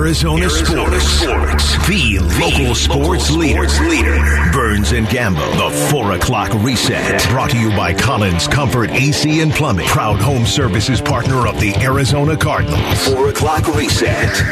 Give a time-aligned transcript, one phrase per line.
[0.00, 1.62] Arizona, Arizona sports.
[1.62, 1.86] sports.
[1.86, 3.68] The, the local sports, local leader.
[3.86, 4.50] leader.
[4.50, 5.44] Burns and Gambo.
[5.58, 7.28] The 4 o'clock reset.
[7.28, 9.86] Brought to you by Collins Comfort AC and Plumbing.
[9.88, 13.08] Proud home services partner of the Arizona Cardinals.
[13.08, 14.42] 4 o'clock reset.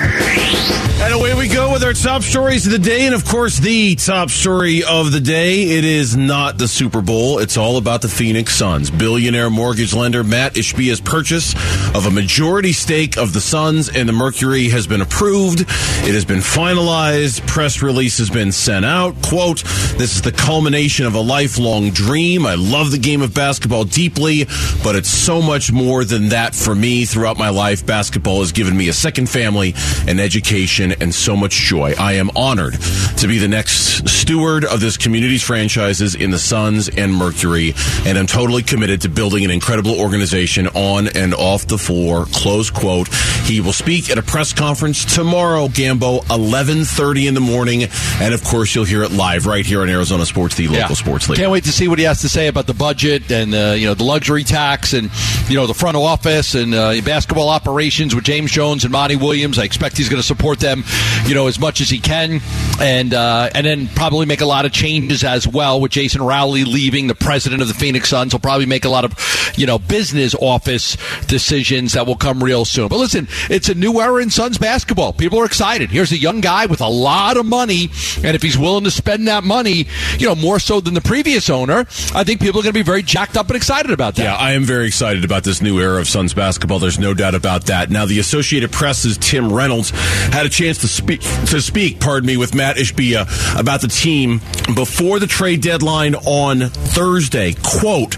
[1.00, 3.06] And away we go with our top stories of the day.
[3.06, 5.62] And of course, the top story of the day.
[5.62, 7.38] It is not the Super Bowl.
[7.38, 8.90] It's all about the Phoenix Suns.
[8.90, 11.54] Billionaire mortgage lender Mat Ishbia's purchase
[11.94, 15.37] of a majority stake of the Suns and the Mercury has been approved.
[15.46, 17.46] It has been finalized.
[17.46, 19.14] Press release has been sent out.
[19.22, 19.62] Quote,
[19.96, 22.44] this is the culmination of a lifelong dream.
[22.44, 24.46] I love the game of basketball deeply,
[24.82, 27.86] but it's so much more than that for me throughout my life.
[27.86, 29.74] Basketball has given me a second family,
[30.08, 31.94] an education, and so much joy.
[31.98, 32.74] I am honored
[33.18, 37.74] to be the next steward of this community's franchises in the Suns and Mercury,
[38.04, 42.26] and I'm totally committed to building an incredible organization on and off the floor.
[42.32, 43.08] Close quote.
[43.44, 47.88] He will speak at a press conference tomorrow, Gambo, 11:30 in the morning,
[48.20, 50.86] and of course you'll hear it live right here on Arizona Sports, the local yeah.
[50.94, 51.38] sports league.
[51.40, 53.86] Can't wait to see what he has to say about the budget and uh, you
[53.86, 55.10] know the luxury tax and
[55.48, 59.58] you know the front office and uh, basketball operations with James Jones and Monty Williams.
[59.58, 60.84] I expect he's going to support them,
[61.26, 62.40] you know, as much as he can,
[62.80, 66.64] and uh, and then probably make a lot of changes as well with Jason Rowley
[66.64, 68.32] leaving, the president of the Phoenix Suns.
[68.32, 69.14] He'll probably make a lot of
[69.56, 72.86] you know business office decisions that will come real soon.
[72.86, 75.07] But listen, it's a new era in Suns basketball.
[75.12, 75.90] People are excited.
[75.90, 79.28] Here's a young guy with a lot of money, and if he's willing to spend
[79.28, 79.86] that money,
[80.18, 81.80] you know, more so than the previous owner,
[82.14, 84.22] I think people are going to be very jacked up and excited about that.
[84.22, 86.78] Yeah, I am very excited about this new era of Suns basketball.
[86.78, 87.90] There's no doubt about that.
[87.90, 92.36] Now, the Associated Press's Tim Reynolds had a chance to speak, to speak, pardon me,
[92.36, 94.40] with Mat Ishbia about the team
[94.74, 97.54] before the trade deadline on Thursday.
[97.62, 98.16] Quote,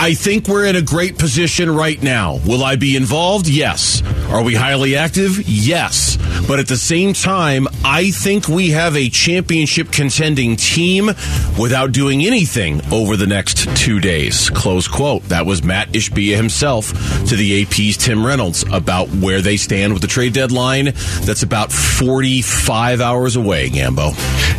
[0.00, 2.38] I think we're in a great position right now.
[2.46, 3.48] Will I be involved?
[3.48, 4.00] Yes.
[4.30, 5.42] Are we highly active?
[5.48, 6.16] Yes.
[6.46, 11.06] But at the same time, I think we have a championship contending team
[11.58, 14.50] without doing anything over the next two days.
[14.50, 15.24] Close quote.
[15.24, 16.92] That was Mat Ishbia himself
[17.26, 20.92] to the AP's Tim Reynolds about where they stand with the trade deadline.
[21.22, 24.14] That's about 45 hours away, Gambo.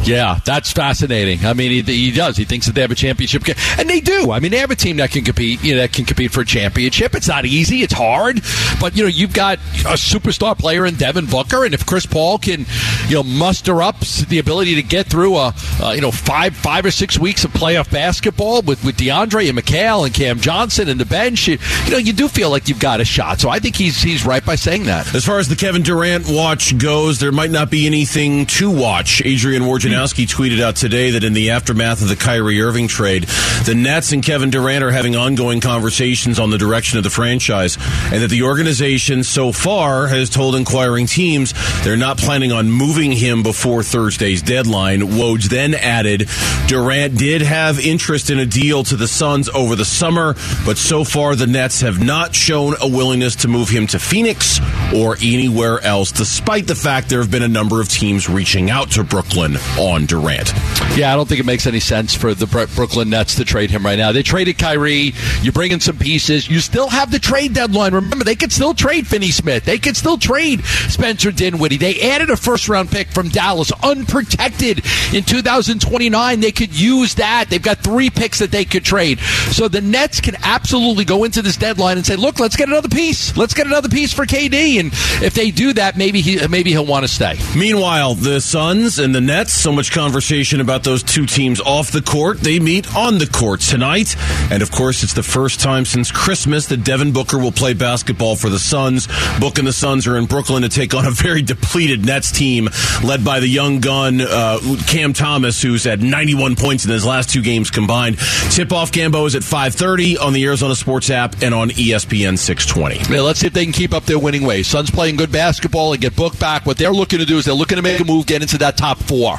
[0.06, 1.46] Yeah, that's fascinating.
[1.46, 2.36] I mean, he, he does.
[2.36, 3.44] He thinks that they have a championship,
[3.80, 4.32] and they do.
[4.32, 5.64] I mean, they have a team that can compete.
[5.64, 7.16] You know, that can compete for a championship.
[7.16, 7.84] It's not easy.
[7.84, 8.42] It's hard,
[8.80, 12.38] but you know, you've got a superstar player in Devin Booker, and if Chris Paul
[12.38, 12.66] can,
[13.08, 15.54] you know, muster up the ability to get through a,
[15.94, 20.06] you know, five five or six weeks of playoff basketball with with DeAndre and Mikal
[20.06, 23.02] and Cam Johnson and the bench, you, you know, you do feel like you've got
[23.02, 23.40] a shot.
[23.40, 25.14] So I think he's he's right by saying that.
[25.14, 29.22] As far as the Kevin Durant watch goes, there might not be anything to watch.
[29.24, 33.24] Adrian Wojnarowski tweeted out today that in the aftermath of the Kyrie Irving trade,
[33.66, 37.78] the Nets and Kevin Durant are having ongoing conversations on the direction of the franchise,
[38.12, 41.54] and that the organization so far has told inquiring teams
[41.84, 45.02] they're not planning on moving him before Thursday's deadline.
[45.02, 46.28] Woj then added
[46.68, 50.36] Durant did have interest in a deal to the Suns over the summer,
[50.66, 54.60] but so far the Nets have not shown a willingness to move him to Phoenix
[54.96, 58.92] or anywhere else, despite the fact there have been a number of teams reaching out
[58.92, 60.54] to Brooklyn on Durant.
[60.96, 63.86] Yeah, I don't think it makes any sense for the Brooklyn Nets to trade him
[63.86, 64.12] right now.
[64.12, 64.99] They traded Kyrie.
[65.42, 66.50] You bring in some pieces.
[66.50, 67.94] You still have the trade deadline.
[67.94, 69.66] Remember, they could still trade Finney Smith.
[69.66, 71.78] They could still trade Spencer Dinwiddie.
[71.78, 76.40] They added a first round pick from Dallas, unprotected in 2029.
[76.40, 77.50] They could use that.
[77.50, 79.20] They've got three picks that they could trade.
[79.52, 82.90] So the Nets can absolutely go into this deadline and say, "Look, let's get another
[82.90, 83.36] piece.
[83.38, 86.86] Let's get another piece for KD." And if they do that, maybe he maybe he'll
[86.86, 87.38] want to stay.
[87.56, 89.54] Meanwhile, the Suns and the Nets.
[89.54, 92.42] So much conversation about those two teams off the court.
[92.42, 94.16] They meet on the court tonight,
[94.50, 98.36] and of course, it's the first time since Christmas that Devin Booker will play basketball
[98.36, 99.08] for the Suns.
[99.40, 102.70] Book and the Suns are in Brooklyn to take on a very depleted Nets team
[103.04, 104.58] led by the young gun uh,
[104.88, 108.18] Cam Thomas, who's had 91 points in his last two games combined.
[108.50, 113.14] Tip off Gambo is at 5:30 on the Arizona Sports app and on ESPN 620.
[113.14, 114.66] Yeah, let's see if they can keep up their winning ways.
[114.66, 116.66] Suns playing good basketball and get Book back.
[116.66, 118.76] What they're looking to do is they're looking to make a move, get into that
[118.76, 119.38] top four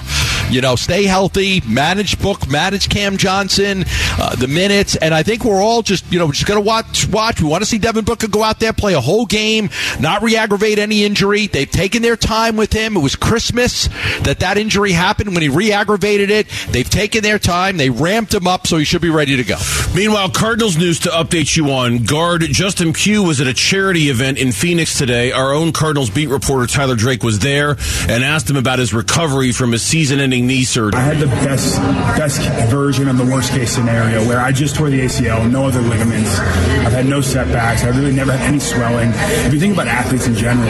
[0.50, 3.84] you know, stay healthy, manage book, manage Cam Johnson,
[4.18, 7.08] uh, the minutes, and I think we're all just, you know, just going to watch.
[7.08, 7.40] Watch.
[7.40, 9.70] We want to see Devin Booker go out there, play a whole game,
[10.00, 11.46] not re-aggravate any injury.
[11.46, 12.96] They've taken their time with him.
[12.96, 13.88] It was Christmas
[14.22, 16.46] that that injury happened when he re-aggravated it.
[16.70, 17.76] They've taken their time.
[17.76, 19.56] They ramped him up, so he should be ready to go.
[19.94, 22.04] Meanwhile, Cardinals news to update you on.
[22.04, 25.32] Guard Justin Pugh was at a charity event in Phoenix today.
[25.32, 27.76] Our own Cardinals beat reporter Tyler Drake was there
[28.08, 31.00] and asked him about his recovery from his season-ending having knee surgery.
[31.00, 31.76] I had the best
[32.16, 35.80] best version of the worst case scenario where I just tore the ACL, no other
[35.80, 36.38] ligaments.
[36.38, 37.84] I've had no setbacks.
[37.84, 39.10] I really never had any swelling.
[39.46, 40.66] If you think about athletes in general,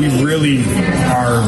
[0.00, 0.62] we, we really
[1.12, 1.40] are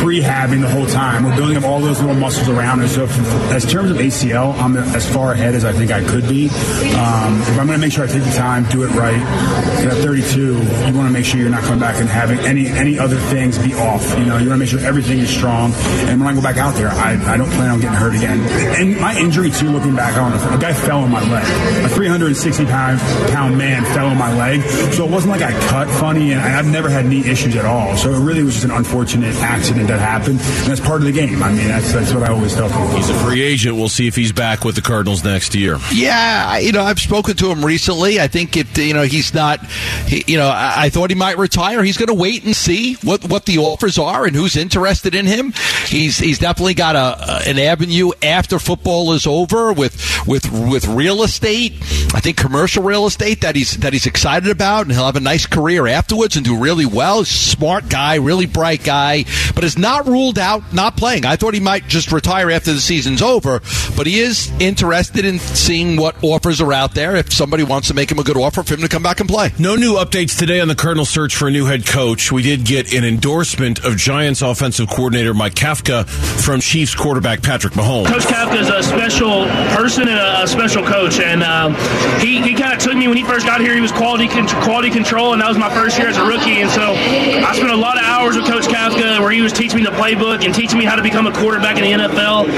[0.00, 1.24] prehabbing the whole time.
[1.24, 2.94] We're building up all those little muscles around us.
[2.94, 3.04] So,
[3.54, 6.48] as terms of ACL, I'm as far ahead as I think I could be.
[6.96, 9.20] Um, if I'm going to make sure I take the time, do it right.
[9.84, 12.98] At 32, you want to make sure you're not coming back and having any any
[12.98, 14.02] other things be off.
[14.18, 15.72] You know, you want to make sure everything is strong.
[16.08, 18.40] And when I go back out there, I, I don't plan on getting hurt again.
[18.78, 21.44] And my injury too, looking back on it, a guy fell on my leg.
[21.84, 23.00] A 360 pound
[23.30, 24.62] pound man fell on my leg.
[24.92, 27.96] So it wasn't like I cut funny, and I've never had knee issues at all.
[27.96, 31.12] So it really was just an unfortunate accident that happened, and that's part of the
[31.12, 31.42] game.
[31.42, 32.88] I mean, that's that's what I always tell people.
[32.88, 33.76] He's a free agent.
[33.76, 35.78] We'll see if he's back with the Cardinals next year.
[35.92, 38.20] Yeah, you know, I've spoken to him recently.
[38.20, 39.64] I think if you know he's not,
[40.06, 41.82] he, you know, I, I thought he might retire.
[41.82, 45.26] He's going to wait and see what what the offers are and who's interested in
[45.26, 45.52] him.
[45.86, 51.22] He's he's definitely got a an avenue after football is over with with with real
[51.22, 51.72] estate.
[52.14, 55.20] I think commercial real estate that he's that he's excited about, and he'll have a
[55.20, 57.24] nice career afterwards and do really well.
[57.24, 61.24] Smart guy, really bright guy, but is not ruled out not playing.
[61.24, 63.60] I thought he might just retire after the season's over,
[63.96, 67.16] but he is interested in seeing what offers are out there.
[67.16, 69.28] If somebody wants to make him a good offer for him to come back and
[69.28, 69.52] play.
[69.58, 72.30] No new updates today on the Cardinal search for a new head coach.
[72.30, 77.74] We did get an endorsement of Giants offensive coordinator Mike Kafka from Chiefs quarterback Patrick
[77.74, 78.06] Mahomes.
[78.06, 79.44] Coach Kafka is a special
[79.84, 81.74] person and a, a special coach, and um,
[82.20, 83.74] he, he kind of took me when he first got here.
[83.74, 86.62] He was quality con- quality control, and that was my first year as a rookie.
[86.62, 89.76] And so I spent a lot of hours with Coach Kafka, where he was teaching
[89.76, 92.48] me the playbook and teaching me how to become a quarterback in the NFL.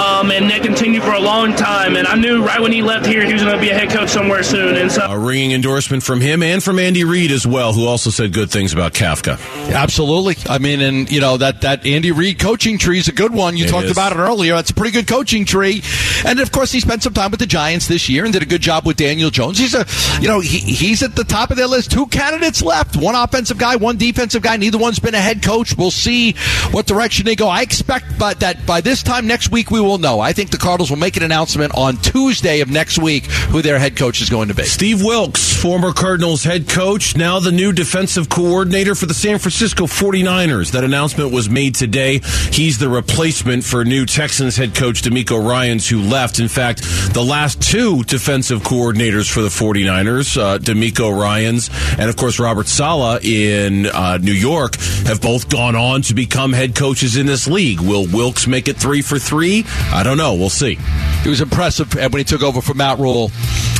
[0.00, 1.94] Um, and that continued for a long time.
[1.96, 3.90] And I knew right when he left here, he was going to be a head
[3.90, 4.74] coach somewhere soon.
[4.76, 8.10] And so A ringing endorsement from him and from Andy Reid as well, who also
[8.10, 9.38] said good things about Kafka.
[9.72, 10.36] Absolutely.
[10.48, 13.56] I mean, and you know that that Andy Reid coaching tree is a good one.
[13.56, 13.92] You It talked is.
[13.92, 14.54] about it earlier.
[14.56, 15.82] That's a pretty good coaching tree.
[16.24, 18.46] And of course, he spent some time with the Giants this year and did a
[18.46, 19.58] good job with Daniel Jones.
[19.58, 19.86] He's a,
[20.20, 21.90] you know, he, he's at the top of their list.
[21.90, 24.56] Two candidates left: one offensive guy, one defensive guy.
[24.56, 25.76] Neither one's been a head coach.
[25.76, 26.32] We'll see
[26.70, 27.48] what direction they go.
[27.48, 30.20] I expect by that by this time next week we will know.
[30.20, 33.78] I think the Cardinals will make an announcement on Tuesday of next week who their
[33.78, 34.64] head coach is going to be.
[34.64, 39.84] Steve Wilks, former Cardinals head coach, now the new defensive coordinator for the San Francisco
[39.86, 40.72] 49ers.
[40.72, 42.20] That announcement was made today.
[42.50, 46.38] He's the replacement for new Texans head coach DeMeco Ryans, who left.
[46.38, 51.68] In fact, the last two defensive coordinators for the 49ers, uh, DeMeco Ryans
[51.98, 56.52] and, of course, Robert Saleh in uh, New York, have both gone on to become
[56.52, 57.80] head coaches in this league.
[57.80, 59.64] Will Wilks make it three for three?
[59.92, 60.34] I don't know.
[60.34, 60.78] We'll see.
[61.24, 63.30] It was impressive when he took over for Matt Rhule.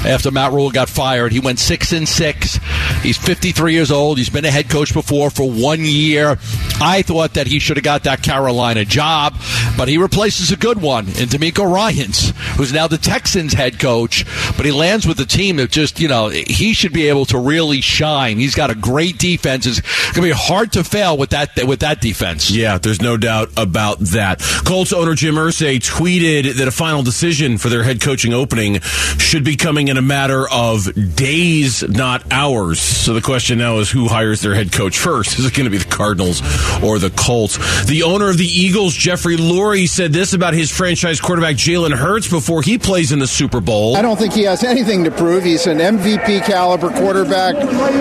[0.04, 2.58] After Matt Rhule got fired, he went six and six.
[3.02, 4.18] He's 53 years old.
[4.18, 6.38] He's been a head coach before for one year.
[6.80, 9.34] I thought that he should have got that Carolina job,
[9.76, 14.24] but he replaces a good one in DeMeco Ryans, who's now the Texans head coach.
[14.56, 17.38] But he lands with a team that just, you know, he should be able to
[17.38, 18.38] really shine.
[18.38, 19.66] He's got a great defense.
[19.66, 19.80] It's
[20.12, 22.50] going to be hard to fail with that with that defense.
[22.50, 24.40] Yeah, there's no doubt about that.
[24.64, 29.44] Colts owner Jim Irsay tweeted that a final decision for their head coaching opening should
[29.44, 32.80] be coming in a matter of days, not hours.
[32.80, 35.38] So the question now is who hires their head coach first?
[35.38, 36.40] Is it going to be the Cardinals
[36.82, 37.84] or the Colts?
[37.86, 42.28] The owner of the Eagles, Jeffrey Lurie, said this about his franchise quarterback Jalen Hurts
[42.28, 43.96] before he plays in the Super Bowl.
[43.96, 45.44] I don't think he has anything to prove.
[45.44, 47.56] He's an MVP caliber quarterback.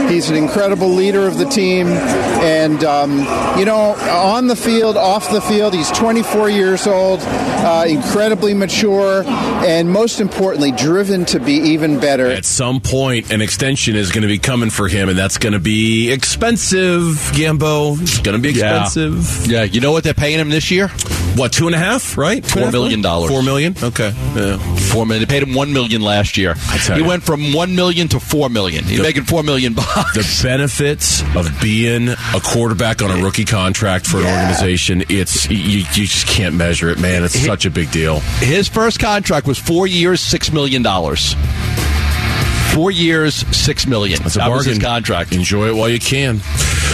[0.10, 1.88] He's an incredible leader of the team.
[1.88, 3.20] And, um,
[3.58, 9.24] you know, on the field, off the field, he's 24 years old, uh, incredibly mature,
[9.26, 12.28] and most importantly, driven to be even better.
[12.28, 15.54] At some point, an extension is going to be coming for him, and that's going
[15.54, 18.02] to be expensive, Gambo.
[18.02, 19.46] It's going to be expensive.
[19.48, 20.88] Yeah, you know what they're paying him this year?
[21.36, 22.44] What, two and a half, right?
[22.44, 23.30] Two Four and a half million dollars.
[23.32, 23.76] Four million?
[23.82, 24.12] Okay.
[24.36, 24.58] Yeah.
[24.92, 25.28] Four million.
[25.28, 26.54] They paid him one million last year.
[26.56, 27.08] tell He you.
[27.08, 28.84] went from one million to four million.
[28.86, 30.14] He's The- making four million bucks.
[30.14, 35.58] The benefits of being a quarterback on a rookie contract for an organization, it's you,
[35.80, 37.24] you just can't measure it, man.
[37.24, 38.20] It's such a big deal.
[38.40, 41.36] His first contract was four years, six million dollars.
[42.74, 44.20] Four years, six million.
[44.24, 44.80] That's a that bargain.
[44.80, 45.32] contract.
[45.34, 46.42] Enjoy it while you can.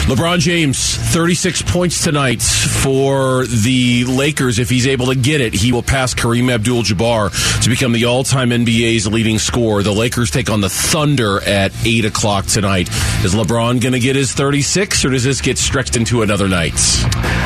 [0.08, 4.58] LeBron James, 36 points tonight for the Lakers.
[4.58, 8.06] If he's able to get it, he will pass Kareem Abdul Jabbar to become the
[8.06, 9.84] all time NBA's leading scorer.
[9.84, 12.88] The Lakers take on the Thunder at 8 o'clock tonight.
[13.24, 16.74] Is LeBron going to get his 36, or does this get stretched into another night?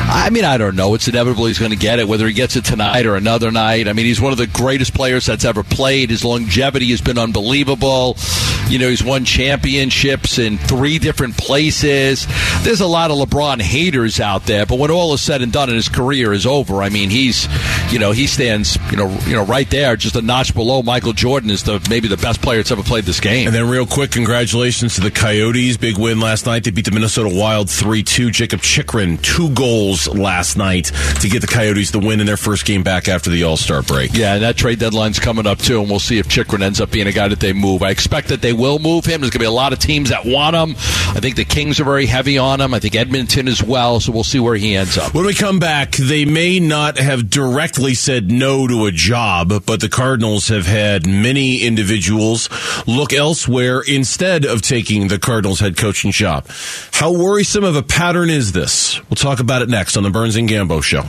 [0.06, 0.94] I mean, I don't know.
[0.94, 3.88] It's inevitable he's going to get it, whether he gets it tonight or another night.
[3.88, 6.08] I mean, he's one of the greatest players that's ever played.
[6.08, 8.16] His longevity has been unbelievable.
[8.68, 12.26] You know, he's won championships in three different places.
[12.62, 14.66] There's a lot of LeBron haters out there.
[14.66, 17.48] But when all is said and done and his career is over, I mean, he's,
[17.92, 21.12] you know, he stands, you know, you know, right there, just a notch below Michael
[21.12, 23.46] Jordan is the maybe the best player that's ever played this game.
[23.46, 25.76] And then, real quick, congratulations to the Coyotes.
[25.76, 26.64] Big win last night.
[26.64, 28.30] They beat the Minnesota Wild 3 2.
[28.30, 30.86] Jakob Chychrun, two goals last night
[31.20, 33.82] to get the Coyotes the win in their first game back after the All Star
[33.82, 34.12] break.
[34.14, 36.90] Yeah, and that trade deadline's coming up too, and we'll see if Chikrin ends up
[36.90, 37.82] being a guy that they move.
[37.82, 39.20] I expect that they will move him.
[39.20, 40.70] There's going to be a lot of teams that want him.
[41.16, 42.74] I think the Kings are very heavy on him.
[42.74, 45.14] I think Edmonton as well, so we'll see where he ends up.
[45.14, 49.80] When we come back, they may not have directly said no to a job, but
[49.80, 52.48] the Cardinals have had many individuals
[52.86, 56.46] look elsewhere instead of taking the Cardinals head coaching job.
[56.92, 59.00] How worrisome of a pattern is this?
[59.08, 61.02] We'll talk about it next on the Burns and Gambo Show.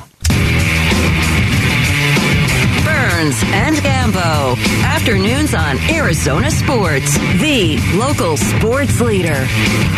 [2.84, 3.85] Burns and
[4.26, 4.56] Gambo.
[4.84, 9.46] Afternoons on Arizona Sports, the local sports leader.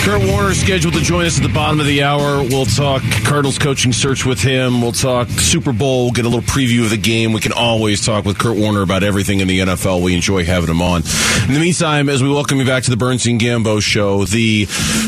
[0.02, 2.44] Kurt Warner is scheduled to join us at the bottom of the hour.
[2.44, 4.82] We'll talk Cardinals coaching search with him.
[4.82, 6.06] We'll talk Super Bowl.
[6.06, 7.32] We'll get a little preview of the game.
[7.32, 10.02] We can always talk with Kurt Warner about everything in the NFL.
[10.02, 11.04] We enjoy having him on.
[11.48, 14.66] In the meantime, as we welcome you back to the and Gambo show, the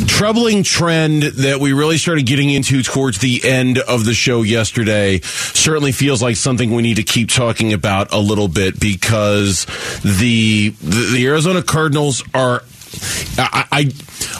[0.07, 5.19] troubling trend that we really started getting into towards the end of the show yesterday
[5.19, 9.08] certainly feels like something we need to keep talking about a little bit because
[10.03, 12.63] the the, the Arizona Cardinals are
[13.37, 13.91] I, I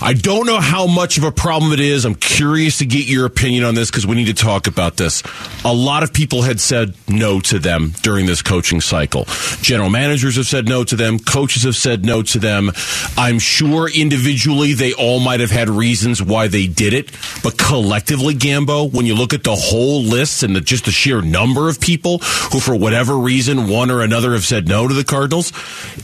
[0.02, 2.06] I don't know how much of a problem it is.
[2.06, 5.24] I'm curious to get your opinion on this because we need to talk about this.
[5.66, 9.26] A lot of people had said no to them during this coaching cycle.
[9.62, 11.20] General managers have said no to them.
[11.20, 12.72] Coaches have said no to them.
[13.18, 17.12] I'm sure individually they all might have had reasons why they did it,
[17.44, 21.22] but collectively, Gambo, when you look at the whole list and the, just the sheer
[21.22, 25.04] number of people who, for whatever reason, one or another have said no to the
[25.04, 25.52] Cardinals,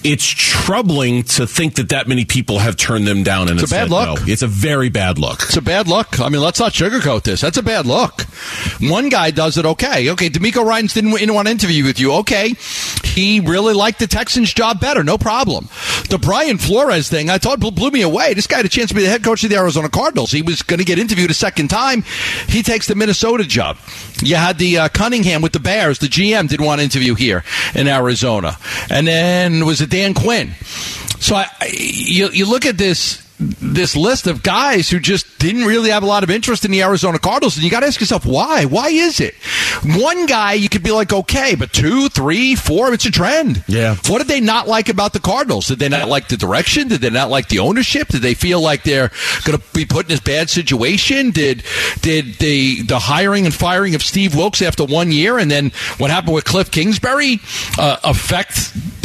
[0.04, 3.50] it's troubling to think that that many people have turned them down.
[3.50, 4.20] And It's a bad look.
[4.20, 4.26] no.
[4.32, 5.44] It's a very bad look.
[5.44, 6.20] It's a bad look.
[6.20, 7.42] I mean, let's not sugarcoat this.
[7.42, 8.22] That's a bad look.
[8.82, 10.10] One guy does it okay.
[10.12, 12.14] Okay, DeMeco Ryans didn't, didn't want to interview with you.
[12.16, 12.54] Okay,
[13.04, 15.04] he really liked the Texans job better.
[15.04, 15.70] No problem.
[16.10, 18.34] The Brian Flores thing, I thought blew me away.
[18.34, 20.32] This guy had a chance to be the head coach of the Arizona Cardinals.
[20.32, 22.04] He was going to get interviewed a second time.
[22.48, 23.78] He takes the Minnesota job.
[24.22, 26.00] You had the uh, Cunningham with the Bears.
[26.00, 28.58] The GM didn't want to interview here in Arizona,
[28.90, 30.52] and then was it Dan Quinn?
[31.20, 35.90] So I, I- you look at this this list of guys who just didn't really
[35.90, 38.26] have a lot of interest in the Arizona Cardinals, and you got to ask yourself
[38.26, 38.66] why.
[38.66, 39.36] Why is it?
[39.84, 43.64] One guy you could be like okay, but two, three, four, it's a trend.
[43.68, 43.96] Yeah.
[44.08, 45.68] What did they not like about the Cardinals?
[45.68, 46.88] Did they not like the direction?
[46.88, 48.08] Did they not like the ownership?
[48.08, 49.12] Did they feel like they're
[49.44, 51.32] going to be put in this bad situation?
[51.32, 51.64] Did
[52.02, 56.10] did the the hiring and firing of Steve Wilks after one year, and then what
[56.10, 57.40] happened with Cliff Kingsbury
[57.78, 58.56] uh, affect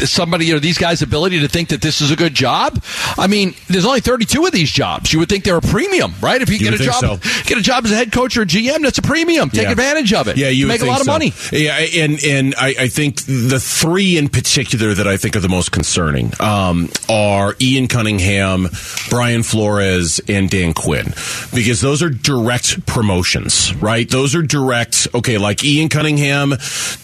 [0.08, 2.82] somebody or these guys' ability to think that this is a good job?
[3.18, 5.12] I mean, there's only 32 of these jobs.
[5.12, 6.42] You would think they're a premium, right?
[6.42, 8.42] If you, You get a job, think get a job as a head coach or
[8.42, 9.48] a GM, that's a premium.
[9.48, 9.70] Take Yeah.
[9.70, 10.36] advantage of it.
[10.36, 11.32] Yeah, you make a lot of money.
[11.52, 15.48] Yeah, and and I, I think the three in particular that I think are the
[15.48, 18.68] most concerning um, are Ian Cunningham,
[19.08, 21.14] Brian Flores, and Dan Quinn,
[21.54, 24.08] because those are direct promotions, right?
[24.08, 25.08] Those are direct.
[25.14, 26.50] Okay, like Ian Cunningham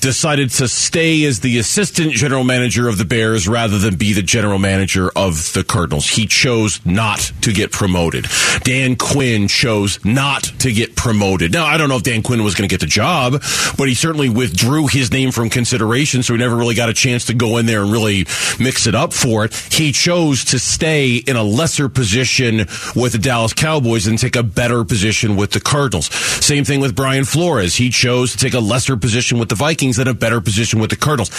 [0.01, 4.23] decided to stay as the assistant general manager of the Bears rather than be the
[4.23, 6.09] general manager of the Cardinals.
[6.11, 8.27] He chose not to get promoted.
[8.63, 11.53] Dan Quinn chose not to get promoted.
[11.53, 13.43] Now, I don't know if Dan Quinn was going to get the job,
[13.79, 17.27] but he certainly withdrew his name from consideration, so he never really got a chance
[17.27, 18.27] to go in there and really
[18.59, 19.55] mix it up for it.
[19.55, 24.43] He chose to stay in a lesser position with the Dallas Cowboys and take a
[24.43, 26.07] better position with the Cardinals.
[26.07, 27.77] Same thing with Brian Flores.
[27.77, 30.91] He chose to take a lesser position with the Vikings than a better position with
[30.91, 31.31] the Cardinals.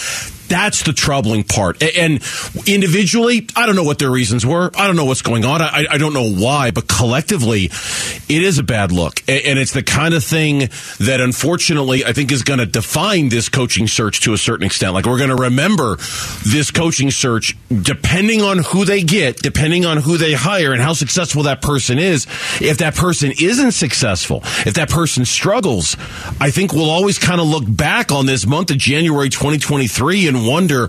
[0.47, 1.81] That's the troubling part.
[1.83, 2.21] And
[2.65, 4.71] individually, I don't know what their reasons were.
[4.75, 5.61] I don't know what's going on.
[5.61, 9.19] I, I don't know why, but collectively, it is a bad look.
[9.27, 13.49] And it's the kind of thing that unfortunately I think is going to define this
[13.49, 14.93] coaching search to a certain extent.
[14.93, 15.97] Like we're going to remember
[16.45, 20.93] this coaching search depending on who they get, depending on who they hire and how
[20.93, 22.25] successful that person is.
[22.61, 25.97] If that person isn't successful, if that person struggles,
[26.39, 30.37] I think we'll always kind of look back on this month of January 2023 and
[30.46, 30.88] wonder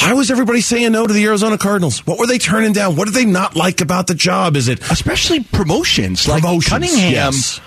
[0.00, 2.06] why was everybody saying no to the Arizona Cardinals?
[2.06, 2.96] What were they turning down?
[2.96, 4.56] What did they not like about the job?
[4.56, 7.12] Is it especially promotions like Cunningham.
[7.12, 7.60] yes.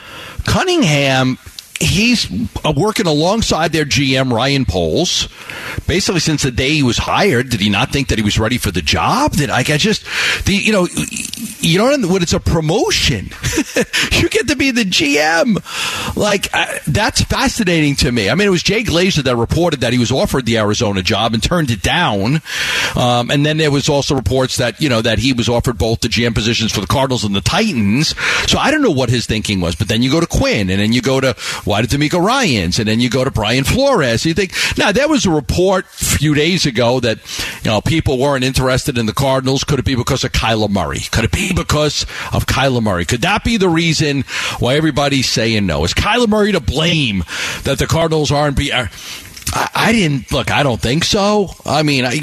[0.45, 1.37] Cunningham
[1.79, 2.29] he's
[2.63, 5.27] uh, working alongside their GM Ryan Poles.
[5.87, 8.57] Basically, since the day he was hired, did he not think that he was ready
[8.57, 9.33] for the job?
[9.33, 10.05] Did I, I just
[10.45, 10.87] the you know
[11.59, 13.25] you know when it's a promotion,
[14.11, 16.15] you get to be the GM.
[16.15, 18.29] Like uh, that's fascinating to me.
[18.29, 21.33] I mean, it was Jay Glazer that reported that he was offered the Arizona job
[21.33, 22.41] and turned it down.
[22.95, 26.01] Um, and then there was also reports that you know that he was offered both
[26.01, 28.15] the GM positions for the Cardinals and the Titans.
[28.49, 29.75] So I don't know what his thinking was.
[29.75, 31.35] But then you go to Quinn, and then you go to
[31.81, 34.25] did DeMeco Ryans, and then you go to Brian Flores.
[34.25, 37.19] You think now there was a report a few days ago that
[37.63, 39.63] you know people weren't interested in the Cardinals.
[39.63, 41.01] Could it be because of Kyler Murray?
[41.11, 43.05] Could it be because of Kyler Murray?
[43.05, 44.23] Could that be the reason
[44.59, 45.83] why everybody's saying no?
[45.83, 47.23] Is Kyler Murray to blame
[47.63, 48.71] that the Cardinals aren't be?
[48.71, 48.89] Are,
[49.55, 50.49] I, I didn't look.
[50.51, 51.49] I don't think so.
[51.65, 52.17] I mean, I,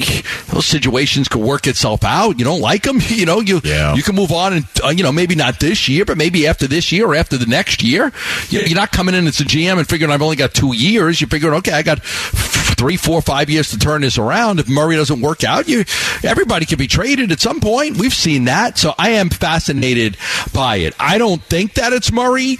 [0.48, 2.38] those situations could work itself out.
[2.38, 3.40] You don't like them, you know.
[3.40, 3.94] You Yeah.
[3.94, 6.66] you can move on, and uh, you know maybe not this year, but maybe after
[6.66, 8.12] this year or after the next year.
[8.48, 11.20] You- You're not coming in as a GM and figuring I've only got two years.
[11.20, 14.58] You're figuring, okay, I got f- three, four, five years to turn this around.
[14.58, 15.84] If Murray doesn't work out, you
[16.24, 17.96] everybody can be traded at some point.
[17.98, 20.16] We've seen that, so I am fascinated
[20.52, 20.94] by it.
[20.98, 22.58] I don't think that it's Murray.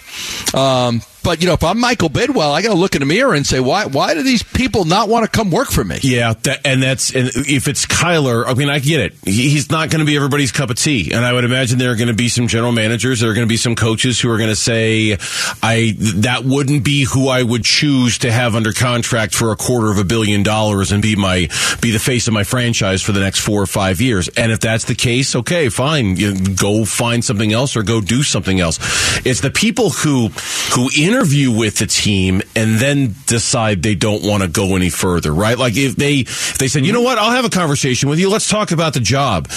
[0.55, 3.35] Um, but you know, if I'm Michael Bidwill, I got to look in the mirror
[3.35, 3.87] and say, why?
[3.87, 5.99] Why do these people not want to come work for me?
[6.03, 9.15] Yeah, that, and that's and if it's Kyler, I mean, I get it.
[9.25, 11.91] He- He's not going to be everybody's cup of tea, and I would imagine there
[11.91, 14.31] are going to be some general managers, there are going to be some coaches who
[14.31, 15.19] are going to say,
[15.63, 19.91] "I that wouldn't be who I would choose to have under contract for a quarter
[19.91, 21.49] of a billion dollars and be my
[21.81, 24.61] be the face of my franchise for the next four or five years." And if
[24.61, 28.79] that's the case, okay, fine, you go find something else or go do something else.
[29.27, 30.29] It's the people who
[30.75, 35.33] who interview with the team and then decide they don't want to go any further,
[35.33, 35.59] right?
[35.59, 38.31] Like if they if they said, you know what, I'll have a conversation with you.
[38.31, 39.49] Let's talk about the job,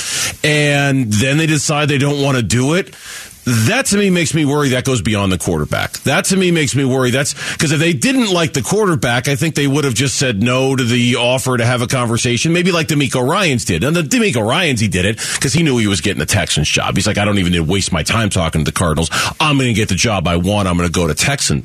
[0.43, 2.95] and then they decide they don't want to do it.
[3.45, 5.93] That to me makes me worry that goes beyond the quarterback.
[6.03, 7.11] That to me makes me worry.
[7.11, 10.41] That's because if they didn't like the quarterback, I think they would have just said
[10.41, 12.53] no to the offer to have a conversation.
[12.53, 13.83] Maybe like DeMeco Ryans did.
[13.83, 16.69] And the DeMeco Ryans, he did it because he knew he was getting the Texans
[16.69, 16.95] job.
[16.95, 19.09] He's like, I don't even need to waste my time talking to the Cardinals.
[19.39, 20.67] I'm going to get the job I want.
[20.67, 21.63] I'm going to go to Texan.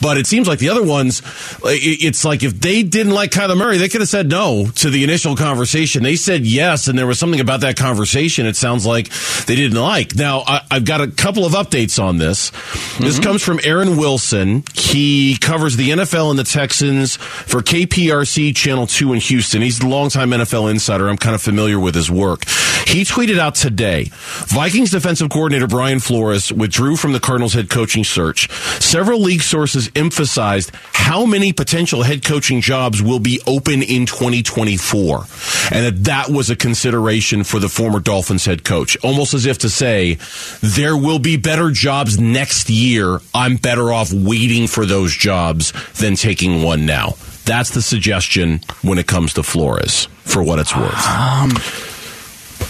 [0.00, 1.22] But it seems like the other ones,
[1.62, 5.04] it's like if they didn't like Kyler Murray, they could have said no to the
[5.04, 6.02] initial conversation.
[6.02, 8.46] They said yes, and there was something about that conversation.
[8.46, 9.10] It sounds like
[9.46, 10.16] they didn't like.
[10.16, 12.50] Now I, I've got a couple of updates on this.
[12.50, 13.22] This mm-hmm.
[13.22, 14.64] comes from Aaron Wilson.
[14.74, 19.60] He covers the NFL and the Texans for KPRC Channel 2 in Houston.
[19.60, 21.08] He's a longtime NFL insider.
[21.08, 22.48] I'm kind of familiar with his work.
[22.86, 24.10] He tweeted out today
[24.46, 28.50] Vikings defensive coordinator Brian Flores withdrew from the Cardinals head coaching search.
[28.80, 35.24] Several league sources emphasized how many potential head coaching jobs will be open in 2024
[35.70, 38.96] and that that was a consideration for the former Dolphins head coach.
[39.04, 40.18] Almost as if to say,
[40.62, 43.20] there will be better jobs next year.
[43.34, 47.14] I'm better off waiting for those jobs than taking one now.
[47.44, 51.06] That's the suggestion when it comes to Flores, for what it's worth.
[51.08, 51.52] Um,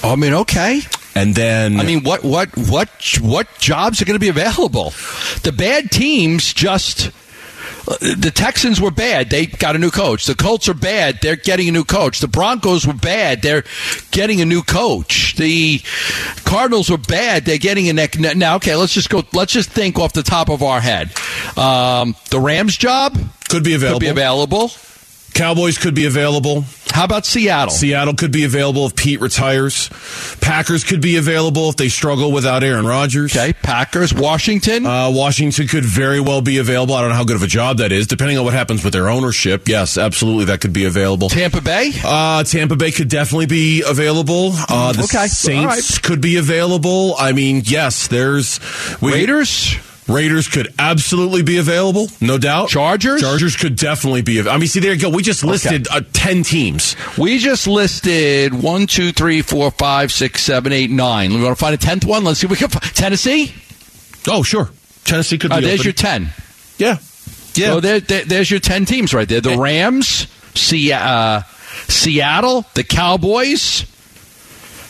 [0.02, 0.80] I mean, okay.
[1.14, 2.88] And then, I mean, what what what
[3.20, 4.92] what jobs are going to be available?
[5.42, 7.10] The bad teams just.
[7.98, 9.30] The Texans were bad.
[9.30, 10.26] They got a new coach.
[10.26, 11.18] The Colts are bad.
[11.20, 12.20] They're getting a new coach.
[12.20, 13.42] The Broncos were bad.
[13.42, 13.64] They're
[14.12, 15.34] getting a new coach.
[15.34, 15.80] The
[16.44, 17.44] Cardinals were bad.
[17.44, 18.16] They're getting a neck.
[18.18, 19.24] Now, okay, let's just go.
[19.32, 21.10] Let's just think off the top of our head.
[21.58, 23.98] Um, the Rams job could be available.
[23.98, 24.70] could be available.
[25.40, 26.66] Cowboys could be available.
[26.90, 27.72] How about Seattle?
[27.72, 29.88] Seattle could be available if Pete retires.
[30.42, 33.34] Packers could be available if they struggle without Aaron Rodgers.
[33.34, 34.84] Okay, Packers, Washington.
[34.84, 36.94] Uh, Washington could very well be available.
[36.94, 38.92] I don't know how good of a job that is, depending on what happens with
[38.92, 39.66] their ownership.
[39.66, 41.30] Yes, absolutely, that could be available.
[41.30, 41.90] Tampa Bay.
[42.04, 44.50] Uh, Tampa Bay could definitely be available.
[44.68, 46.02] Uh, the Okay, Saints right.
[46.02, 47.14] could be available.
[47.18, 48.60] I mean, yes, there's
[49.00, 49.74] we- Raiders.
[50.10, 52.68] Raiders could absolutely be available, no doubt.
[52.68, 53.20] Chargers?
[53.20, 54.40] Chargers could definitely be.
[54.40, 55.08] av- I mean, see, there you go.
[55.10, 56.96] We just listed uh, ten teams.
[57.16, 61.32] We just listed one, two, three, four, five, six, seven, eight, nine.
[61.32, 62.24] We want to find a tenth one.
[62.24, 62.68] Let's see if we can.
[62.68, 62.82] Find.
[62.94, 63.54] Tennessee.
[64.28, 64.70] Oh, sure.
[65.04, 65.56] Tennessee could be.
[65.56, 65.84] Uh, there's open.
[65.86, 66.22] your ten.
[66.78, 66.96] yeah,
[67.54, 67.66] yeah.
[67.74, 69.40] So there, there- there's your ten teams right there.
[69.40, 71.42] The Rams, Se- uh,
[71.88, 73.84] Seattle, the Cowboys,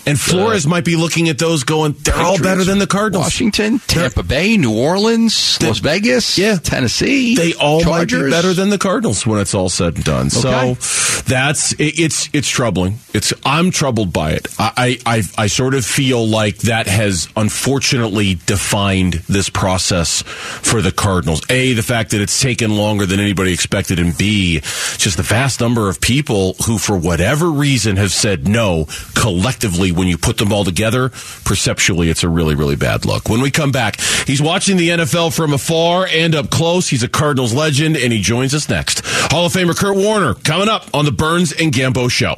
[0.06, 3.80] and Flores might be looking at those, going, "They're all better than the Cardinals." Washington,
[3.86, 6.56] Tampa Bay, New Orleans, Las Vegas, Yeah.
[6.56, 7.34] Tennessee.
[7.36, 8.20] They all Chargers.
[8.20, 10.26] might be better than the Cardinals when it's all said and done.
[10.34, 10.74] Okay.
[10.78, 12.98] So that's it, it's it's troubling.
[13.14, 14.48] It's I'm troubled by it.
[14.58, 20.80] I, I I I sort of feel like that has unfortunately defined this process for
[20.82, 21.42] the Cardinals.
[21.50, 24.60] A the fact that it's taken longer than anybody expected, and B
[24.96, 30.08] just the vast number of people who, for whatever reason, have said no collectively when
[30.08, 31.10] you put them all together,
[31.44, 33.28] perceptually, it's a really, really bad look.
[33.28, 36.88] When we come back, he's watching the NFL from afar and up close.
[36.88, 39.02] He's a Cardinals legend, and he joins us next.
[39.04, 42.34] Hall of Famer Kurt Warner coming up on the Burns and Gambo Show.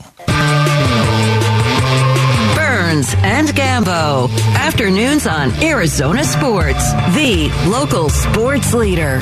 [2.56, 4.28] Burns and Gambo.
[4.56, 9.20] Afternoons on Arizona Sports, the local sports leader.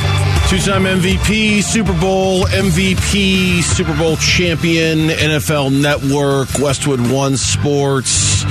[0.50, 8.42] Two time MVP, Super Bowl MVP, Super Bowl champion, NFL Network, Westwood One Sports,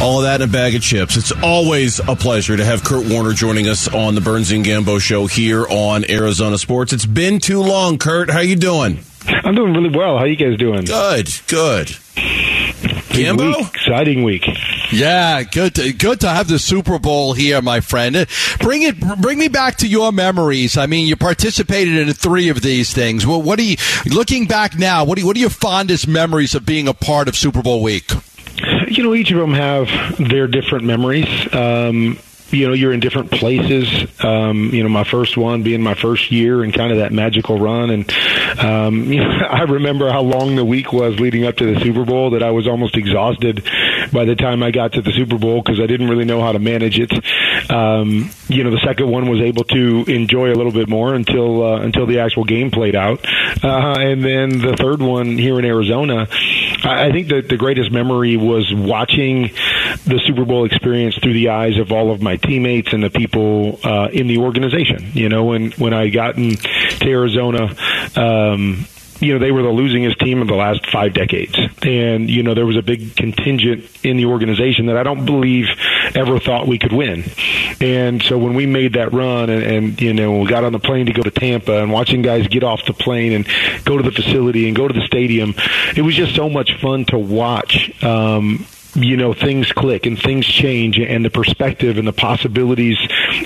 [0.00, 1.16] all that in a bag of chips.
[1.16, 5.00] It's always a pleasure to have Kurt Warner joining us on the Burns and Gambo
[5.00, 6.92] show here on Arizona Sports.
[6.92, 8.30] It's been too long, Kurt.
[8.30, 9.00] How you doing?
[9.26, 10.16] I'm doing really well.
[10.16, 10.84] How you guys doing?
[10.84, 11.88] Good, good.
[13.10, 13.56] Gambo?
[13.56, 14.44] week, exciting week.
[14.90, 15.74] Yeah, good.
[15.74, 18.26] To, good to have the Super Bowl here, my friend.
[18.60, 18.98] Bring it.
[19.20, 20.76] Bring me back to your memories.
[20.76, 23.26] I mean, you participated in three of these things.
[23.26, 25.04] Well, what are you looking back now?
[25.04, 28.10] What are, what are your fondest memories of being a part of Super Bowl week?
[28.88, 31.28] You know, each of them have their different memories.
[31.54, 32.18] Um,
[32.50, 33.88] you know, you're in different places.
[34.24, 37.58] Um, you know, my first one being my first year and kind of that magical
[37.58, 37.90] run.
[37.90, 38.12] And,
[38.58, 42.04] um, you know, I remember how long the week was leading up to the Super
[42.04, 43.64] Bowl that I was almost exhausted
[44.12, 46.52] by the time I got to the Super Bowl because I didn't really know how
[46.52, 47.12] to manage it.
[47.70, 51.62] Um, you know, the second one was able to enjoy a little bit more until,
[51.62, 53.24] uh, until the actual game played out.
[53.62, 56.28] Uh, and then the third one here in Arizona,
[56.84, 59.50] I think that the greatest memory was watching
[60.04, 63.80] the Super Bowl experience through the eyes of all of my teammates and the people
[63.84, 65.10] uh, in the organization.
[65.12, 67.74] You know, when when I got in to Arizona.
[68.16, 68.86] Um,
[69.20, 71.56] you know, they were the losingest team of the last five decades.
[71.82, 75.66] And, you know, there was a big contingent in the organization that I don't believe
[76.14, 77.24] ever thought we could win.
[77.80, 80.78] And so when we made that run and, and you know, we got on the
[80.78, 83.48] plane to go to Tampa and watching guys get off the plane and
[83.84, 85.54] go to the facility and go to the stadium,
[85.96, 88.02] it was just so much fun to watch.
[88.02, 92.98] Um, you know things click and things change and the perspective and the possibilities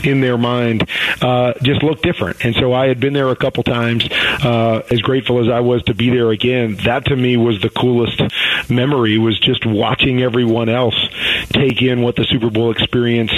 [0.05, 0.88] in their mind
[1.21, 2.45] uh, just look different.
[2.45, 5.83] And so i had been there a couple times uh, as grateful as i was
[5.85, 6.77] to be there again.
[6.85, 8.21] That to me was the coolest
[8.71, 11.09] memory was just watching everyone else
[11.53, 13.33] take in what the super bowl experience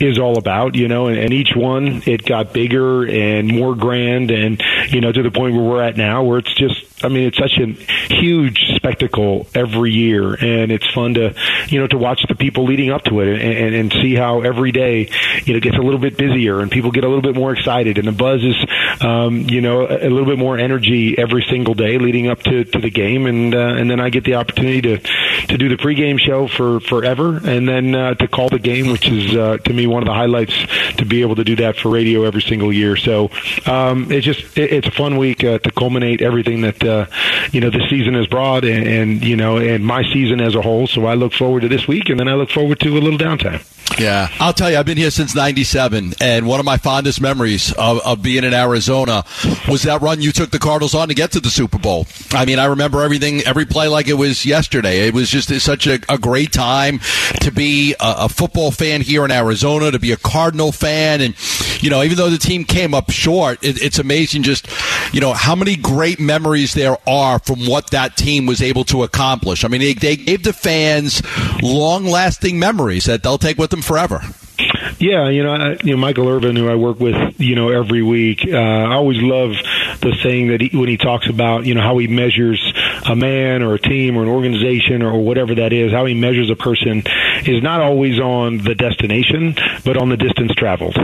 [0.00, 4.30] is all about you know and, and each one it got bigger and more grand
[4.30, 7.24] and you know to the point where we're at now where it's just I mean,
[7.28, 7.66] it's such a
[8.14, 11.34] huge spectacle every year, and it's fun to,
[11.68, 14.42] you know, to watch the people leading up to it and, and, and see how
[14.42, 15.08] every day,
[15.44, 17.96] you know, gets a little bit busier and people get a little bit more excited,
[17.96, 18.56] and the buzz is,
[19.00, 22.64] um, you know, a, a little bit more energy every single day leading up to,
[22.64, 24.98] to the game, and uh, and then I get the opportunity to
[25.48, 29.08] to do the pregame show for forever, and then uh, to call the game, which
[29.08, 30.54] is uh, to me one of the highlights
[30.96, 32.96] to be able to do that for radio every single year.
[32.96, 33.30] So
[33.66, 37.06] um, it's just it, it's a fun week uh, to culminate everything that uh,
[37.52, 40.62] you know the season has brought, and, and you know, and my season as a
[40.62, 40.86] whole.
[40.86, 43.18] So I look forward to this week, and then I look forward to a little
[43.18, 43.64] downtime.
[43.98, 47.72] Yeah, I'll tell you, I've been here since '97, and one of my fondest memories
[47.72, 49.24] of, of being in Arizona
[49.68, 52.06] was that run you took the Cardinals on to get to the Super Bowl.
[52.32, 55.06] I mean, I remember everything, every play like it was yesterday.
[55.06, 57.00] It was just such a, a great time
[57.40, 61.34] to be a, a football fan here in Arizona, to be a Cardinal fan, and
[61.82, 64.66] you know, even though the team came up short, it, it's amazing just
[65.12, 69.02] you know how many great memories there are from what that team was able to
[69.02, 69.64] accomplish.
[69.64, 71.22] I mean, they, they gave the fans
[71.62, 74.22] long-lasting memories that they'll take with them forever.
[74.98, 78.02] Yeah, you know, I, you know, Michael Irvin, who I work with, you know, every
[78.02, 78.40] week.
[78.46, 79.52] Uh, I always love
[80.00, 82.60] the saying that he, when he talks about, you know, how he measures
[83.08, 86.50] a man or a team or an organization or whatever that is, how he measures
[86.50, 87.02] a person
[87.44, 90.96] is not always on the destination, but on the distance traveled.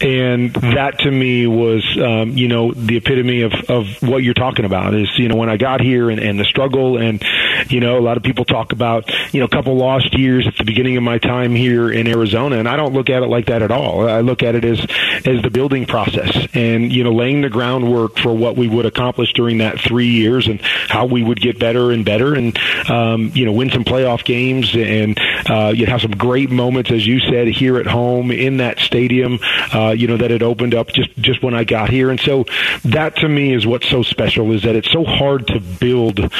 [0.00, 4.64] And that to me was, um, you know, the epitome of, of what you're talking
[4.64, 7.22] about is, you know, when I got here and, and the struggle and,
[7.68, 10.56] you know, a lot of people talk about, you know, a couple lost years at
[10.56, 12.56] the beginning of my time here in Arizona.
[12.56, 14.08] And I don't look at it like that at all.
[14.08, 14.80] I look at it as,
[15.24, 19.32] as the building process and, you know, laying the groundwork for what we would accomplish
[19.32, 23.44] during that three years and how we would get better and better and, um, you
[23.44, 25.18] know, win some playoff games and,
[25.48, 29.38] uh, you have some great moments, as you said, here at home in that stadium,
[29.74, 32.10] uh, you know, that had opened up just, just when I got here.
[32.10, 32.44] And so
[32.84, 36.32] that to me is what's so special is that it's so hard to build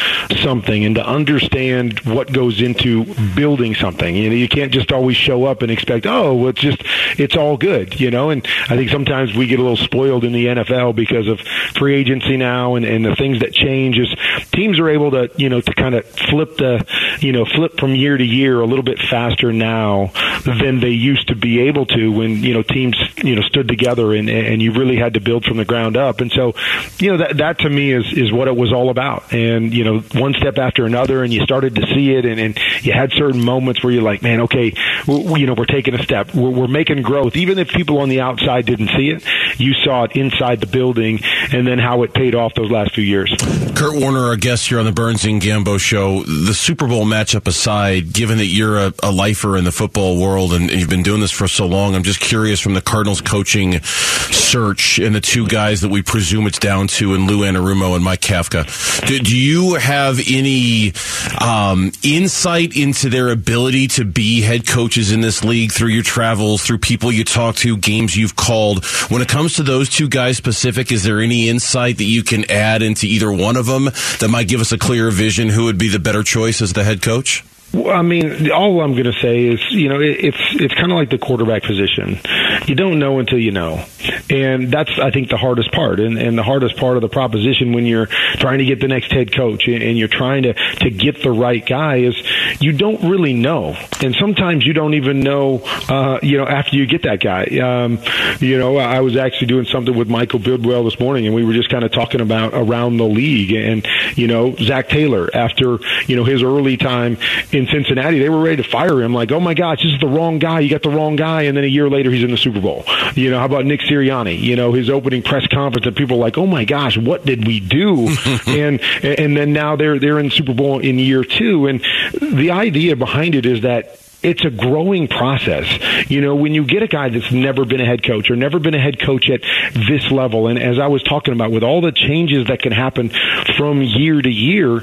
[0.42, 4.14] something and to understand what goes into building something.
[4.14, 6.82] You know, you can't just always show up and expect, oh, well, it's just,
[7.18, 10.32] it's all good, you know, and I think sometimes we get a little spoiled in
[10.32, 11.40] the NFL because of
[11.74, 14.14] free agency now and, and the things that change is
[14.52, 16.84] teams are able to, you know, to kind of flip the,
[17.20, 20.12] you know, flip from year to year a little bit faster now
[20.44, 24.12] than they used to be able to when you know teams you know stood together
[24.14, 26.20] and and you really had to build from the ground up.
[26.20, 26.54] And so,
[26.98, 29.32] you know that that to me is is what it was all about.
[29.32, 32.58] And you know, one step after another, and you started to see it, and, and
[32.82, 34.74] you had certain moments where you're like, man, okay,
[35.06, 38.08] we, you know, we're taking a step, we're, we're making growth, even if people on
[38.08, 39.24] the outside didn't see it.
[39.58, 41.20] You saw it inside the building,
[41.52, 43.34] and then how it paid off those last few years.
[43.76, 46.22] Kurt Warner, our guest here on the Burns and Gambo show.
[46.22, 50.54] The Super Bowl matchup aside, given that you're a, a lifer in the football world
[50.54, 53.82] and you've been doing this for so long, I'm just curious from the Cardinals coaching
[53.82, 58.02] search and the two guys that we presume it's down to in Lou Anarumo and
[58.02, 58.64] Mike Kafka.
[59.06, 60.94] Do, do you have any
[61.38, 66.62] um, insight into their ability to be head coaches in this league through your travels,
[66.62, 68.86] through people you talk to, games you've called?
[69.10, 72.50] When it comes to those two guys specific, is there any insight that you can
[72.50, 73.84] add into either one of them
[74.20, 76.84] that might give us a clear vision who would be the better choice as the
[76.84, 77.44] head coach?
[77.74, 80.98] I mean, all I'm going to say is, you know, it, it's it's kind of
[80.98, 82.20] like the quarterback position.
[82.66, 83.84] You don't know until you know,
[84.28, 87.72] and that's I think the hardest part, and, and the hardest part of the proposition
[87.72, 91.22] when you're trying to get the next head coach and you're trying to to get
[91.22, 92.14] the right guy is
[92.60, 96.86] you don't really know, and sometimes you don't even know, uh, you know, after you
[96.86, 97.44] get that guy.
[97.58, 97.98] Um,
[98.38, 101.54] you know, I was actually doing something with Michael Bidwill this morning, and we were
[101.54, 106.16] just kind of talking about around the league, and you know, Zac Taylor after you
[106.16, 107.16] know his early time
[107.50, 109.14] in in Cincinnati, they were ready to fire him.
[109.14, 110.60] Like, oh my gosh, this is the wrong guy.
[110.60, 111.42] You got the wrong guy.
[111.42, 112.84] And then a year later, he's in the Super Bowl.
[113.14, 114.38] You know, how about Nick Sirianni?
[114.38, 117.60] You know, his opening press conference, and people like, oh my gosh, what did we
[117.60, 118.08] do?
[118.46, 121.66] and and then now they're they're in the Super Bowl in year two.
[121.66, 121.80] And
[122.20, 125.66] the idea behind it is that it's a growing process.
[126.10, 128.58] You know, when you get a guy that's never been a head coach or never
[128.58, 129.42] been a head coach at
[129.74, 133.10] this level, and as I was talking about, with all the changes that can happen
[133.56, 134.82] from year to year,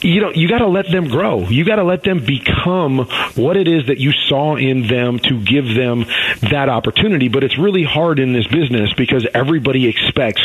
[0.00, 1.40] you know, you got to let them grow.
[1.48, 5.40] You got to let them become what it is that you saw in them to
[5.40, 6.04] give them
[6.50, 7.28] that opportunity.
[7.28, 10.42] But it's really hard in this business because everybody expects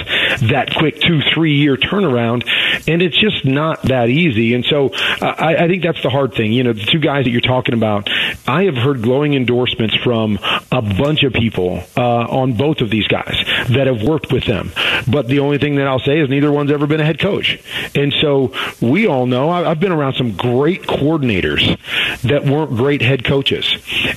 [0.50, 2.48] that quick two, three year turnaround,
[2.88, 4.54] and it's just not that easy.
[4.54, 6.54] And so I, I think that's the hard thing.
[6.54, 8.10] You know, the two guys that you're talking about,
[8.48, 10.40] I have heard glowing endorsements from
[10.72, 13.36] a bunch of people uh, on both of these guys
[13.70, 14.72] that have worked with them.
[15.08, 17.60] But the only thing that I'll say is neither one's ever been a head coach.
[17.96, 21.78] And so we all know I've been around some great coordinators
[22.22, 23.66] that weren't great head coaches,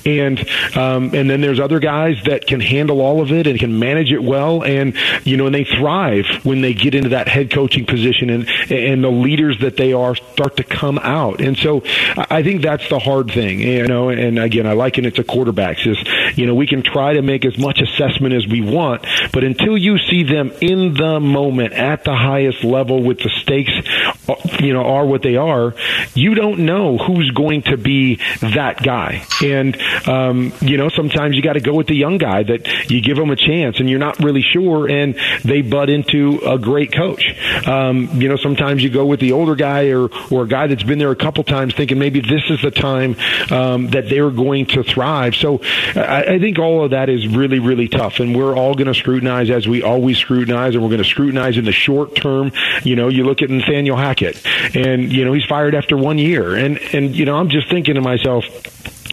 [0.04, 0.38] and
[0.76, 4.10] um, and then there's other guys that can handle all of it and can manage
[4.12, 7.86] it well, and you know, and they thrive when they get into that head coaching
[7.86, 11.82] position, and and the leaders that they are start to come out, and so
[12.16, 14.08] I think that's the hard thing, you know.
[14.08, 15.86] And again, I liken it to quarterbacks.
[15.86, 19.44] Is you know we can try to make as much assessment as we want, but
[19.44, 23.72] until you see them in the moment at the highest level with the stakes,
[24.60, 25.74] you know, are what they are,
[26.14, 29.24] you don't know who's going to be that guy.
[29.42, 29.76] And,
[30.08, 33.16] um, you know, sometimes you got to go with the young guy that you give
[33.16, 37.34] them a chance and you're not really sure and they butt into a great coach.
[37.66, 40.82] Um, you know, sometimes you go with the older guy or, or a guy that's
[40.82, 43.16] been there a couple times thinking maybe this is the time
[43.50, 45.34] um, that they're going to thrive.
[45.34, 45.60] So
[45.94, 48.20] I, I think all of that is really, really tough.
[48.20, 51.58] And we're all going to scrutinize as we always scrutinize and we're going to scrutinize
[51.58, 52.52] in the short term.
[52.82, 54.13] You know, you look at Nathaniel Hackett
[54.74, 56.54] and, you know, he's fired after one year.
[56.54, 58.44] And, and, you know, I'm just thinking to myself,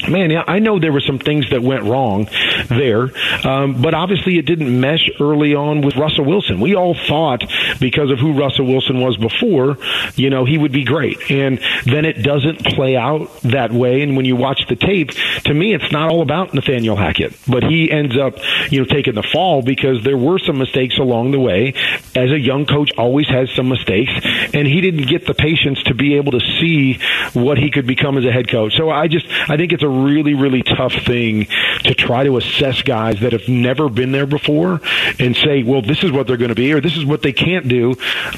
[0.08, 2.28] man, I know there were some things that went wrong
[2.70, 3.12] there,
[3.46, 6.60] um, but obviously it didn't mesh early on with Russell Wilson.
[6.60, 7.44] We all thought
[7.80, 9.78] because of who Russell Wilson was before,
[10.16, 11.32] you know, he would be great.
[11.32, 14.02] And then it doesn't play out that way.
[14.02, 15.12] And when you watch the tape,
[15.46, 18.38] to me, it's not all about Nathaniel Hackett, but he ends up,
[18.72, 21.74] you know, taking the fall because there were some mistakes along the way.
[22.16, 24.12] As a young coach, always has some mistakes,
[24.54, 27.00] and he didn't get the patience to be able to see
[27.34, 28.76] what he could become as a head coach.
[28.76, 31.48] So I just, I think it's a really, really tough thing
[31.84, 34.82] to try to assess guys that have never been there before
[35.20, 37.34] and say, well, this is what they're going to be or this is what they
[37.34, 37.96] can't do.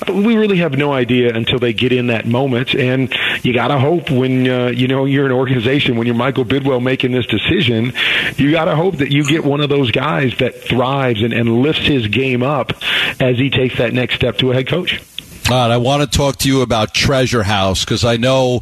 [0.07, 2.73] We really have no idea until they get in that moment.
[2.73, 3.13] And
[3.43, 6.81] you got to hope when, uh, you know, you're an organization, when you're Michael Bidwill
[6.81, 7.93] making this decision,
[8.37, 11.61] you got to hope that you get one of those guys that thrives and, and
[11.61, 12.73] lifts his game up
[13.19, 15.01] as he takes that next step to a head coach.
[15.49, 18.61] All right, I want to talk to you about Treasure House because I know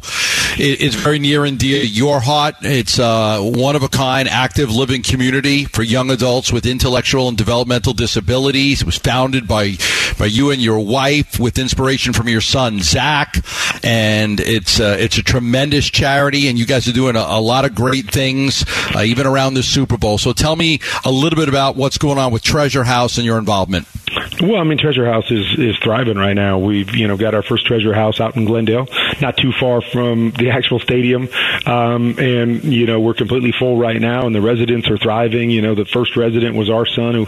[0.58, 2.56] it's very near and dear to your heart.
[2.62, 7.36] It's a one of a kind, active living community for young adults with intellectual and
[7.36, 8.82] developmental disabilities.
[8.82, 9.76] It was founded by
[10.18, 13.44] by you and your wife with inspiration from your son Zach,
[13.82, 17.64] and it's uh, it's a tremendous charity, and you guys are doing a, a lot
[17.64, 20.18] of great things, uh, even around the Super Bowl.
[20.18, 23.38] So tell me a little bit about what's going on with Treasure House and your
[23.38, 23.86] involvement.
[24.40, 26.58] Well, I mean, Treasure House is is thriving right now.
[26.58, 28.86] We've you know got our first Treasure House out in Glendale
[29.20, 31.28] not too far from the actual stadium,
[31.66, 35.50] um, and you know we're completely full right now, and the residents are thriving.
[35.50, 37.26] You know, the first resident was our son who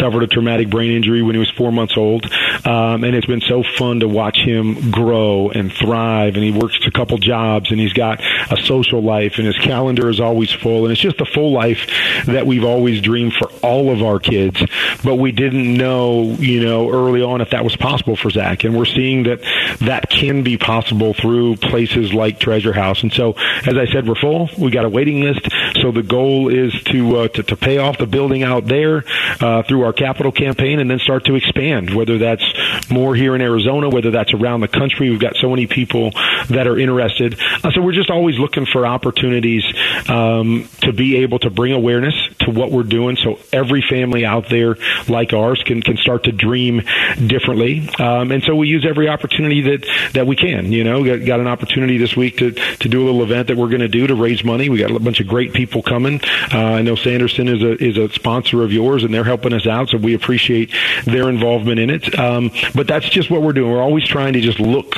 [0.00, 2.30] suffered a traumatic brain injury when he was four months old,
[2.66, 6.34] um, and it's been so fun to watch him grow and thrive.
[6.34, 10.08] And he works a couple jobs, and he's got a social life, and his calendar
[10.08, 11.86] is always full, and it's just the full life
[12.26, 14.62] that we've always dreamed for all of our kids.
[15.04, 18.76] But we didn't know, you know, early on if that was possible for Zach, and
[18.76, 19.40] we're seeing that
[19.80, 23.02] that can be possible through places like Treasure House.
[23.02, 23.34] And so,
[23.66, 24.48] as I said, we're full.
[24.58, 25.48] We got a waiting list.
[25.80, 29.04] So the goal is to uh, to, to pay off the building out there
[29.40, 31.94] uh, through our capital campaign, and then start to expand.
[31.94, 32.44] Whether that's
[32.90, 36.10] more here in Arizona, whether that's around the country, we've got so many people
[36.48, 37.38] that are interested.
[37.62, 39.64] Uh, so we're just always looking for opportunities
[40.08, 44.48] um, to be able to bring awareness to what we're doing, so every family out
[44.48, 44.76] there
[45.08, 46.82] like ours can can start to dream
[47.26, 47.88] differently.
[47.98, 50.72] Um, and so we use every opportunity that that we can.
[50.72, 53.56] You know, got, got an opportunity this week to to do a little event that
[53.56, 54.68] we're going to do to raise money.
[54.68, 56.20] We got a bunch of great people coming.
[56.52, 59.66] Uh, I know Sanderson is a is a sponsor of yours, and they're helping us
[59.66, 60.72] out, so we appreciate
[61.04, 62.18] their involvement in it.
[62.18, 63.70] Um, but that's just what we're doing.
[63.70, 64.94] We're always trying to just look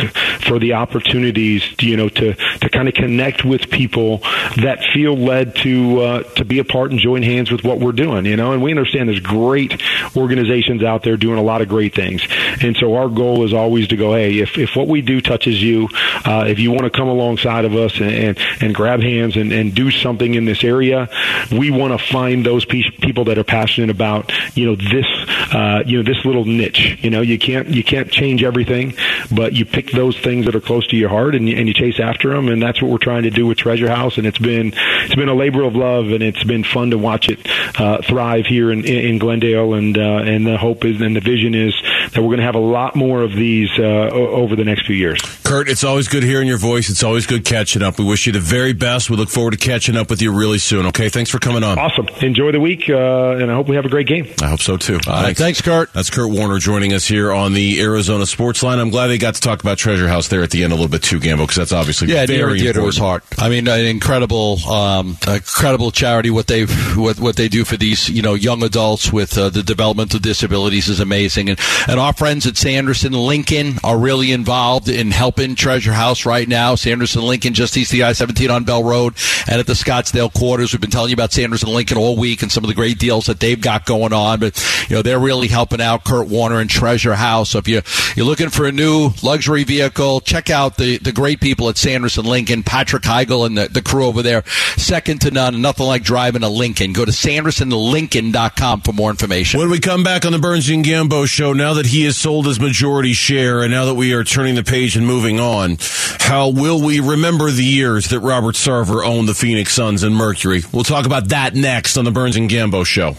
[0.46, 4.18] for the opportunities, to, you know, to to kind of connect with people
[4.56, 7.92] that feel led to uh, to be a part and join hands with what we're
[7.92, 8.26] doing.
[8.26, 9.80] You know, and we understand there's great
[10.16, 12.22] organizations out there doing a lot of great things,
[12.62, 15.62] and so our goal is always to go, hey, if if what we do touches
[15.62, 15.88] you,
[16.24, 19.52] uh, if you want to come alongside of us and and, and grab hands and,
[19.52, 21.08] and do something in this area,
[21.50, 25.06] we want to find those pe- people that are passionate about you know this
[25.52, 26.98] uh, you know this little niche.
[27.02, 28.94] You know, you can't you can't change everything,
[29.30, 31.74] but you pick those things that are close to your heart and you, and you
[31.74, 34.18] chase after them, and that's what we're trying to do with Treasure House.
[34.18, 34.72] And it's been
[35.04, 37.40] it's been a labor of love, and it's been fun to watch it
[37.80, 39.74] uh, thrive here in, in Glendale.
[39.74, 41.74] And uh, and the hope is and the vision is
[42.12, 44.96] that we're going to have a lot more of these uh, over the next few
[44.96, 45.41] years.
[45.52, 46.88] Kurt, it's always good hearing your voice.
[46.88, 47.98] It's always good catching up.
[47.98, 49.10] We wish you the very best.
[49.10, 50.86] We look forward to catching up with you really soon.
[50.86, 51.78] Okay, thanks for coming on.
[51.78, 52.08] Awesome.
[52.22, 54.32] Enjoy the week, uh, and I hope we have a great game.
[54.40, 54.98] I hope so too.
[55.06, 55.92] All right, thanks, Kurt.
[55.92, 58.78] That's Kurt Warner joining us here on the Arizona Sports Line.
[58.78, 60.88] I'm glad they got to talk about Treasure House there at the end a little
[60.88, 62.96] bit too, Gambo, because that's obviously Yeah, very near and dear important.
[62.96, 63.24] heart.
[63.36, 66.30] I mean, an incredible, um, incredible charity.
[66.30, 69.62] What they've, what, what they do for these, you know, young adults with uh, the
[69.62, 71.50] developmental disabilities is amazing.
[71.50, 76.48] And and our friends at Sanderson Lincoln are really involved in helping Treasure House right
[76.48, 76.74] now.
[76.74, 79.14] Sanderson Lincoln, just east of the I-17 on Bell Road,
[79.48, 80.72] and at the Scottsdale quarters.
[80.72, 83.26] We've been telling you about Sanderson Lincoln all week and some of the great deals
[83.26, 84.40] that they've got going on.
[84.40, 87.50] But you know, they're really helping out Kurt Warner and Treasure House.
[87.50, 87.82] So if you
[88.16, 92.24] you're looking for a new luxury vehicle, check out the the great people at Sanderson
[92.24, 94.44] Lincoln, Patrick Heigl and the, the crew over there.
[94.76, 95.60] Second to none.
[95.60, 96.92] Nothing like driving a Lincoln.
[96.92, 99.60] Go to sandersonlincoln.com for more information.
[99.60, 102.46] When we come back on the Burns and Gambo show, now that he has sold
[102.46, 105.76] his majority share and now that we are turning the page and moving on,
[106.18, 110.62] how will we remember the years that Robert Sarver owned the Phoenix Suns and Mercury?
[110.72, 113.14] We'll talk about that next on the Burns and Gambo show.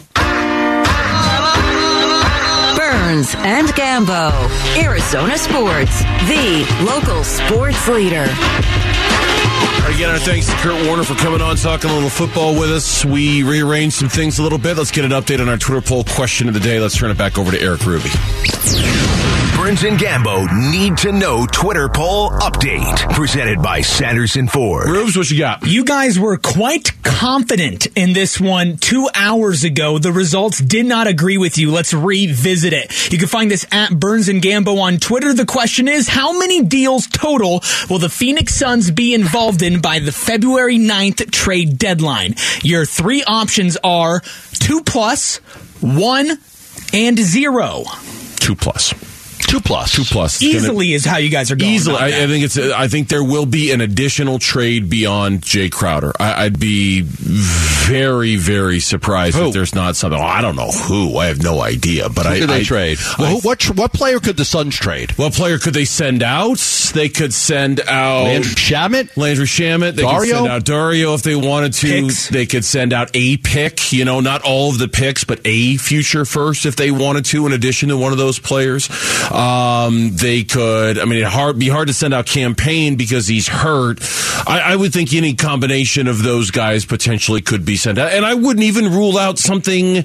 [2.75, 4.31] Burns and Gambo,
[4.83, 8.27] Arizona Sports, the local sports leader.
[9.95, 13.05] Again, our thanks to Kurt Warner for coming on, talking a little football with us.
[13.05, 14.77] We rearranged some things a little bit.
[14.77, 16.79] Let's get an update on our Twitter poll question of the day.
[16.79, 18.09] Let's turn it back over to Eric Ruby.
[19.63, 22.97] Burns and Gambo need to know Twitter poll update.
[23.13, 24.89] Presented by Sanderson Ford.
[24.89, 25.65] Rubes, what you got?
[25.65, 29.99] You guys were quite confident in this one two hours ago.
[29.99, 31.71] The results did not agree with you.
[31.71, 33.09] Let's revisit it.
[33.09, 35.33] You can find this at Burns and Gambo on Twitter.
[35.33, 39.99] The question is, how many deals total will the Phoenix Suns be involved in by
[39.99, 42.35] the February 9th trade deadline?
[42.63, 44.19] Your three options are
[44.59, 45.37] two plus,
[45.79, 46.31] one,
[46.93, 47.83] and zero.
[48.41, 48.93] Two plus.
[49.47, 49.59] Two.
[49.59, 49.97] Two plus.
[49.97, 51.71] It's gonna- Easily is how you guys are going.
[51.71, 52.23] Easily, on I.
[52.23, 52.57] I think it's.
[52.57, 56.11] I think there will be an additional trade beyond Jay Crowder.
[56.19, 59.47] I, I'd be very, very surprised Who?
[59.47, 60.19] if there's not something.
[60.19, 61.17] Oh, I don't know who.
[61.17, 62.09] I have no idea.
[62.09, 62.97] But I Who could they I- trade?
[63.19, 65.11] Well, who, what what player could the Suns trade?
[65.17, 66.57] What player could they send out?
[66.93, 69.17] They could send out Landry Shamet?
[69.17, 69.95] Landry Shamet.
[69.95, 70.19] They Dario?
[70.19, 71.87] could send out Dario if they wanted to.
[71.87, 72.29] Picks.
[72.29, 73.91] They could send out a pick.
[73.93, 77.45] You know, not all of the picks, but a future first if they wanted to.
[77.47, 78.87] In addition to one of those players,
[79.33, 80.99] um, they could.
[80.99, 83.99] I mean, it hard be hard to send out Cam Payne because he's hurt.
[84.47, 88.25] I, I would think any combination of those guys potentially could be sent out, and
[88.25, 90.03] I wouldn't even rule out something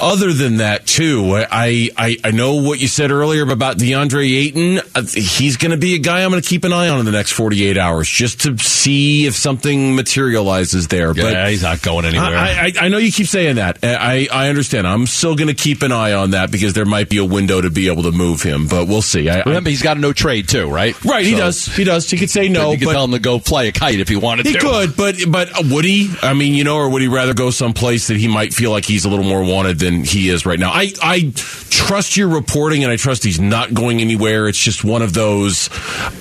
[0.00, 1.34] other than that too.
[1.50, 4.78] I I, I know what you said earlier about DeAndre Ayton.
[4.94, 7.04] Uh, He's going to be a guy I'm going to keep an eye on in
[7.04, 11.12] the next 48 hours just to see if something materializes there.
[11.14, 13.78] but he's not going I, I, I know you keep saying that.
[13.82, 14.86] I, I understand.
[14.86, 17.60] I'm still going to keep an eye on that because there might be a window
[17.60, 18.53] to be able to move him.
[18.54, 19.28] Him, but we'll see.
[19.28, 20.94] I, Remember, he's got a no trade too, right?
[21.04, 21.66] Right, he does.
[21.66, 22.10] He does.
[22.10, 24.08] He could say no, you could but tell him to go fly a kite if
[24.08, 24.48] he wanted to.
[24.50, 24.60] he to.
[24.60, 24.96] could.
[24.96, 26.14] But but would he?
[26.22, 28.84] I mean, you know, or would he rather go someplace that he might feel like
[28.84, 30.70] he's a little more wanted than he is right now?
[30.70, 34.48] I I trust your reporting, and I trust he's not going anywhere.
[34.48, 35.68] It's just one of those.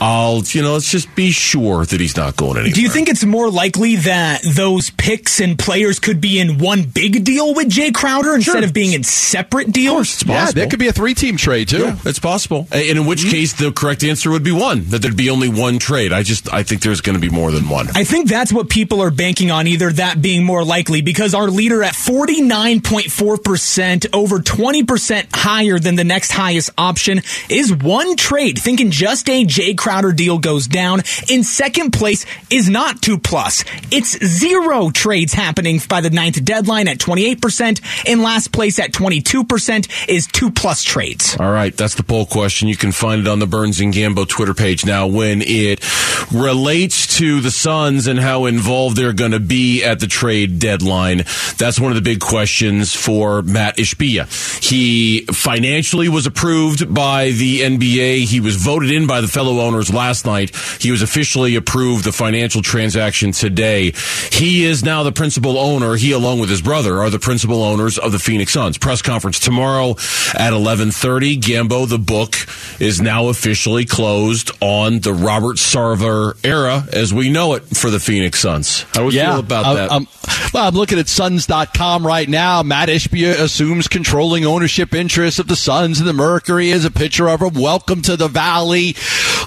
[0.01, 2.73] I'll you know, let's just be sure that he's not going anywhere.
[2.73, 6.83] Do you think it's more likely that those picks and players could be in one
[6.83, 10.13] big deal with Jay Crowder instead of being in separate deals?
[10.13, 11.83] it's Yeah, that could be a three-team trade too.
[11.83, 12.67] Yeah, it's possible.
[12.71, 14.85] And in which case, the correct answer would be one.
[14.85, 16.11] That there'd be only one trade.
[16.13, 17.89] I just I think there's going to be more than one.
[17.93, 21.49] I think that's what people are banking on, either that being more likely, because our
[21.49, 28.57] leader at 49.4%, over 20% higher than the next highest option, is one trade.
[28.57, 31.01] Thinking just a Jay Crowder deal goes down.
[31.29, 33.65] In second place is not two plus.
[33.91, 38.07] It's zero trades happening by the ninth deadline at 28%.
[38.07, 41.35] In last place at 22% is two plus trades.
[41.39, 42.67] All right, that's the poll question.
[42.67, 44.85] You can find it on the Burns and Gambo Twitter page.
[44.85, 45.83] Now, when it
[46.31, 51.23] relates to the Suns and how involved they're going to be at the trade deadline,
[51.57, 54.27] that's one of the big questions for Mat Ishbia.
[54.63, 58.25] He financially was approved by the NBA.
[58.25, 60.55] He was voted in by the fellow owners last night.
[60.79, 63.93] He was officially approved the financial transaction today.
[64.31, 65.95] He is now the principal owner.
[65.95, 68.77] He, along with his brother, are the principal owners of the Phoenix Suns.
[68.77, 69.91] Press conference tomorrow
[70.33, 71.39] at 11:30.
[71.39, 72.35] Gambo, the book,
[72.79, 77.99] is now officially closed on the Robert Sarver era as we know it for the
[77.99, 78.81] Phoenix Suns.
[78.93, 79.91] How would you feel about I'm- that?
[79.91, 80.07] I'm-
[80.53, 82.63] well, I'm looking at Suns.com right now.
[82.63, 87.29] Mat Ishbia assumes controlling ownership interests of the Suns and the Mercury as a picture
[87.29, 87.53] of him.
[87.53, 88.95] Welcome to the Valley.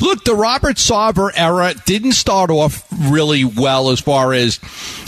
[0.00, 4.60] Look, the Robert Sarver era didn't start off really well as far as,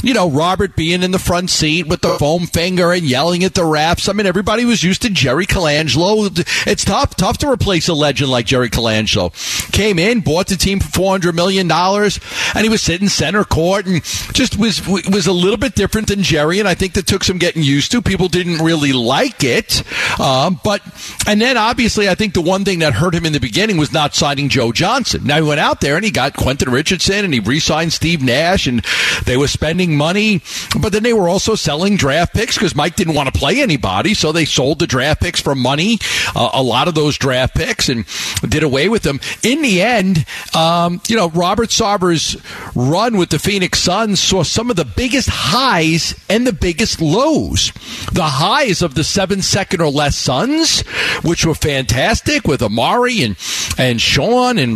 [0.03, 3.55] you know, Robert being in the front seat with the foam finger and yelling at
[3.55, 4.09] the refs.
[4.09, 6.29] I mean, everybody was used to Jerry Colangelo.
[6.67, 9.33] It's tough, tough to replace a legend like Jerry Colangelo.
[9.73, 12.21] Came in, bought the team for four hundred million dollars,
[12.55, 16.23] and he was sitting center court and just was was a little bit different than
[16.23, 16.59] Jerry.
[16.59, 18.03] And I think that took some getting used to.
[18.03, 19.83] People didn't really like it,
[20.21, 20.83] um, but
[21.27, 23.93] and then obviously I think the one thing that hurt him in the beginning was
[23.93, 25.25] not signing Joe Johnson.
[25.25, 28.69] Now he went out there and he got Quentin Richardson and he re-signed Steve Nash,
[28.69, 28.85] and
[29.25, 30.41] they were spending money,
[30.81, 34.15] but then they were also selling draft picks because Mike didn't want to play anybody,
[34.15, 35.99] so they sold the draft picks for money,
[36.37, 38.07] uh, a lot of those draft picks, and
[38.49, 39.19] did away with them.
[39.43, 40.25] In the end,
[40.55, 42.37] um, you know, Robert Sarver's
[42.77, 47.73] run with the Phoenix Suns saw some of the biggest highs and the biggest lows.
[48.13, 50.83] The highs of the seven second or less Suns,
[51.23, 53.37] which were fantastic with Amar'e and
[53.79, 54.68] and Shawn and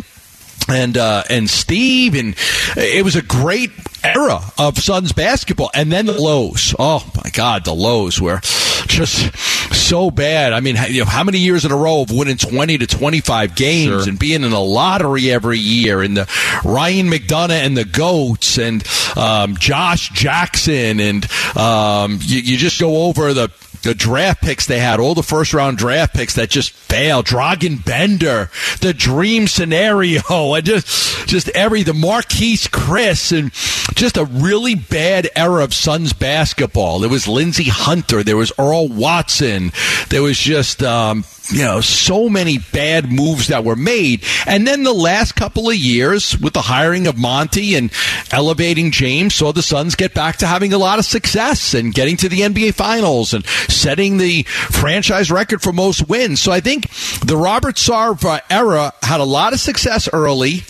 [0.68, 2.34] and uh, and Steve, and
[2.76, 3.70] it was a great
[4.04, 5.70] era of Suns basketball.
[5.74, 6.74] And then the lows.
[6.78, 8.40] Oh my God, the lows were
[8.88, 9.34] just
[9.74, 10.52] so bad.
[10.52, 13.20] I mean, you know, how many years in a row of winning twenty to twenty
[13.20, 14.08] five games Sure.
[14.08, 16.28] and being in the lottery every year, and the
[16.64, 18.84] Ryan McDonough and the Goats and
[19.16, 23.50] um, Josh Jackson, and um, you, you just go over the
[23.82, 27.26] the draft picks they had, all the first round draft picks that just failed.
[27.26, 33.52] Dragan Bender, the dream scenario, and just just every the Marquese Chriss, and
[33.94, 37.00] just a really bad era of Suns basketball.
[37.00, 39.72] There was Lindsey Hunter, there was Earl Watson,
[40.08, 44.84] there was just um, you know so many bad moves that were made, and then
[44.84, 47.92] the last couple of years with the hiring of Monty and
[48.30, 52.16] elevating James, saw the Suns get back to having a lot of success and getting
[52.18, 56.40] to the NBA Finals and setting the franchise record for most wins.
[56.40, 56.90] So I think
[57.24, 60.62] the Robert Sarver era had a lot of success early.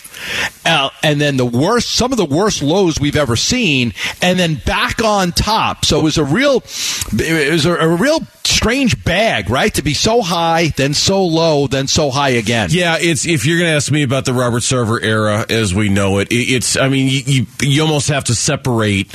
[0.65, 4.55] Uh, and then the worst, some of the worst lows we've ever seen, and then
[4.65, 5.83] back on top.
[5.83, 6.63] So it was a real,
[7.13, 9.73] it was a, a real strange bag, right?
[9.75, 12.69] To be so high, then so low, then so high again.
[12.71, 15.89] Yeah, it's if you're going to ask me about the Robert Sarver era as we
[15.89, 19.09] know it, it it's I mean you, you you almost have to separate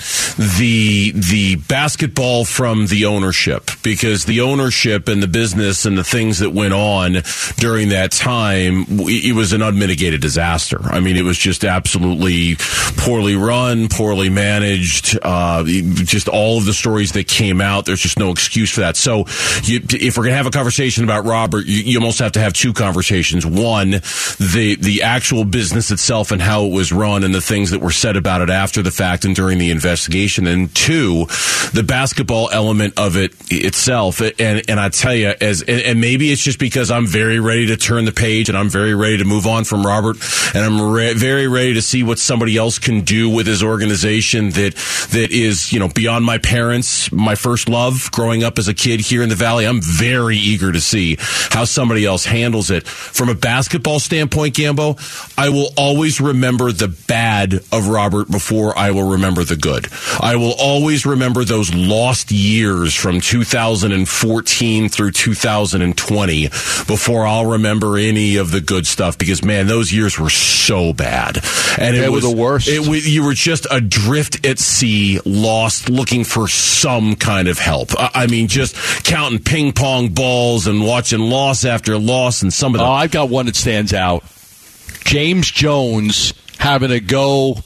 [0.59, 6.39] the the basketball from the ownership because the ownership and the business and the things
[6.39, 7.19] that went on
[7.57, 10.81] during that time it was an unmitigated disaster.
[10.83, 12.57] I mean, it was just absolutely
[12.97, 17.87] poorly run, poorly managed, uh, just all of the stories that came out.
[17.87, 18.97] There's just no excuse for that.
[18.97, 19.18] So,
[19.65, 22.41] you, if we're going to have a conversation about Robert, you, you almost have to
[22.41, 23.45] have two conversations.
[23.45, 27.81] One, the the actual business itself and how it was run, and the things that
[27.81, 30.47] were said about it after the fact and during the investigation.
[30.47, 31.27] And two,
[31.73, 34.21] the basketball element of it itself.
[34.21, 37.77] And and I tell you, as and, maybe it's just because I'm very ready to
[37.77, 40.17] turn the page and I'm very ready to move on from Robert,
[40.55, 44.51] and I'm re- very ready to see what somebody else can do with his organization
[44.51, 44.75] that
[45.11, 49.01] that is, you know, beyond my parents, my first love growing up as a kid
[49.09, 49.67] here in the Valley.
[49.67, 51.17] I'm very eager to see
[51.51, 52.87] how somebody else handles it.
[52.87, 54.99] From a basketball standpoint, Gambo,
[55.39, 59.89] I will always remember the bad of Robert before I will remember the good.
[60.21, 66.43] I will always remember those lost years from 2014 through 2020
[66.87, 71.39] before I'll remember any of the good stuff because man, those years were so bad,
[71.79, 72.69] and it They were was the worst.
[72.69, 77.91] It, was- you were just adrift at sea, lost, looking for some kind of help.
[77.99, 82.75] I, I mean, just counting ping pong balls and watching loss after loss, and some
[82.75, 84.25] of the Oh, I've got one that stands out.
[85.05, 87.57] James Jones having to go,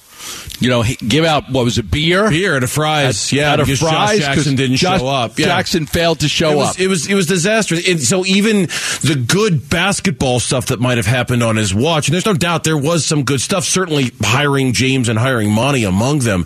[0.63, 2.31] you know, give out what was it, beer?
[2.31, 5.39] beer at a fries, yeah, at a because fries Josh Jackson didn't Josh show up.
[5.39, 5.47] Yeah.
[5.47, 6.81] Jackson failed to show it was, up.
[6.81, 7.89] It was it was disastrous.
[7.89, 8.63] And so even
[9.03, 12.65] the good basketball stuff that might have happened on his watch, and there's no doubt
[12.65, 13.65] there was some good stuff.
[13.65, 16.45] Certainly hiring James and hiring Monty among them.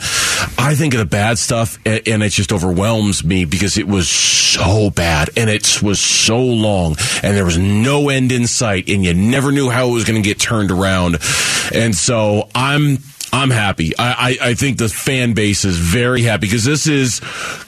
[0.59, 4.91] I think of the bad stuff, and it just overwhelms me because it was so
[4.91, 9.15] bad and it was so long, and there was no end in sight, and you
[9.15, 11.19] never knew how it was going to get turned around.
[11.73, 12.99] And so I'm.
[13.33, 13.97] I'm happy.
[13.99, 17.21] I, I, I think the fan base is very happy because this is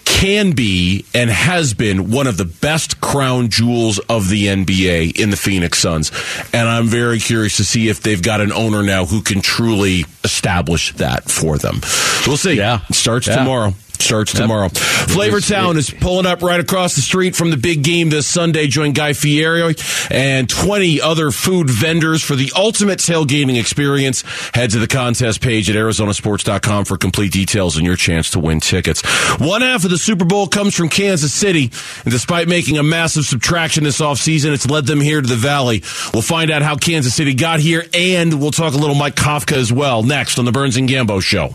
[0.05, 5.31] can be and has been one of the best crown jewels of the NBA in
[5.31, 6.11] the Phoenix Suns.
[6.53, 10.05] And I'm very curious to see if they've got an owner now who can truly
[10.25, 11.81] establish that for them.
[12.27, 12.55] We'll see.
[12.55, 12.81] Yeah.
[12.89, 13.37] It starts Yeah.
[13.37, 13.75] tomorrow.
[14.01, 14.69] Starts tomorrow.
[14.69, 18.67] Flavor Town is pulling up right across the street from the big game this Sunday.
[18.67, 19.75] Join Guy Fieri
[20.11, 24.23] and 20 other food vendors for the ultimate tailgating experience.
[24.55, 28.61] Head to the contest page at arizonasports.com for complete details and your chance to win
[28.61, 29.03] tickets.
[29.39, 31.71] One half of the Super Bowl comes from Kansas City,
[32.05, 35.83] and despite making a massive subtraction this offseason, it's led them here to the Valley.
[36.13, 39.57] We'll find out how Kansas City got here, and we'll talk a little Mike Kafka
[39.57, 41.55] as well next on the Burns and Gambo Show.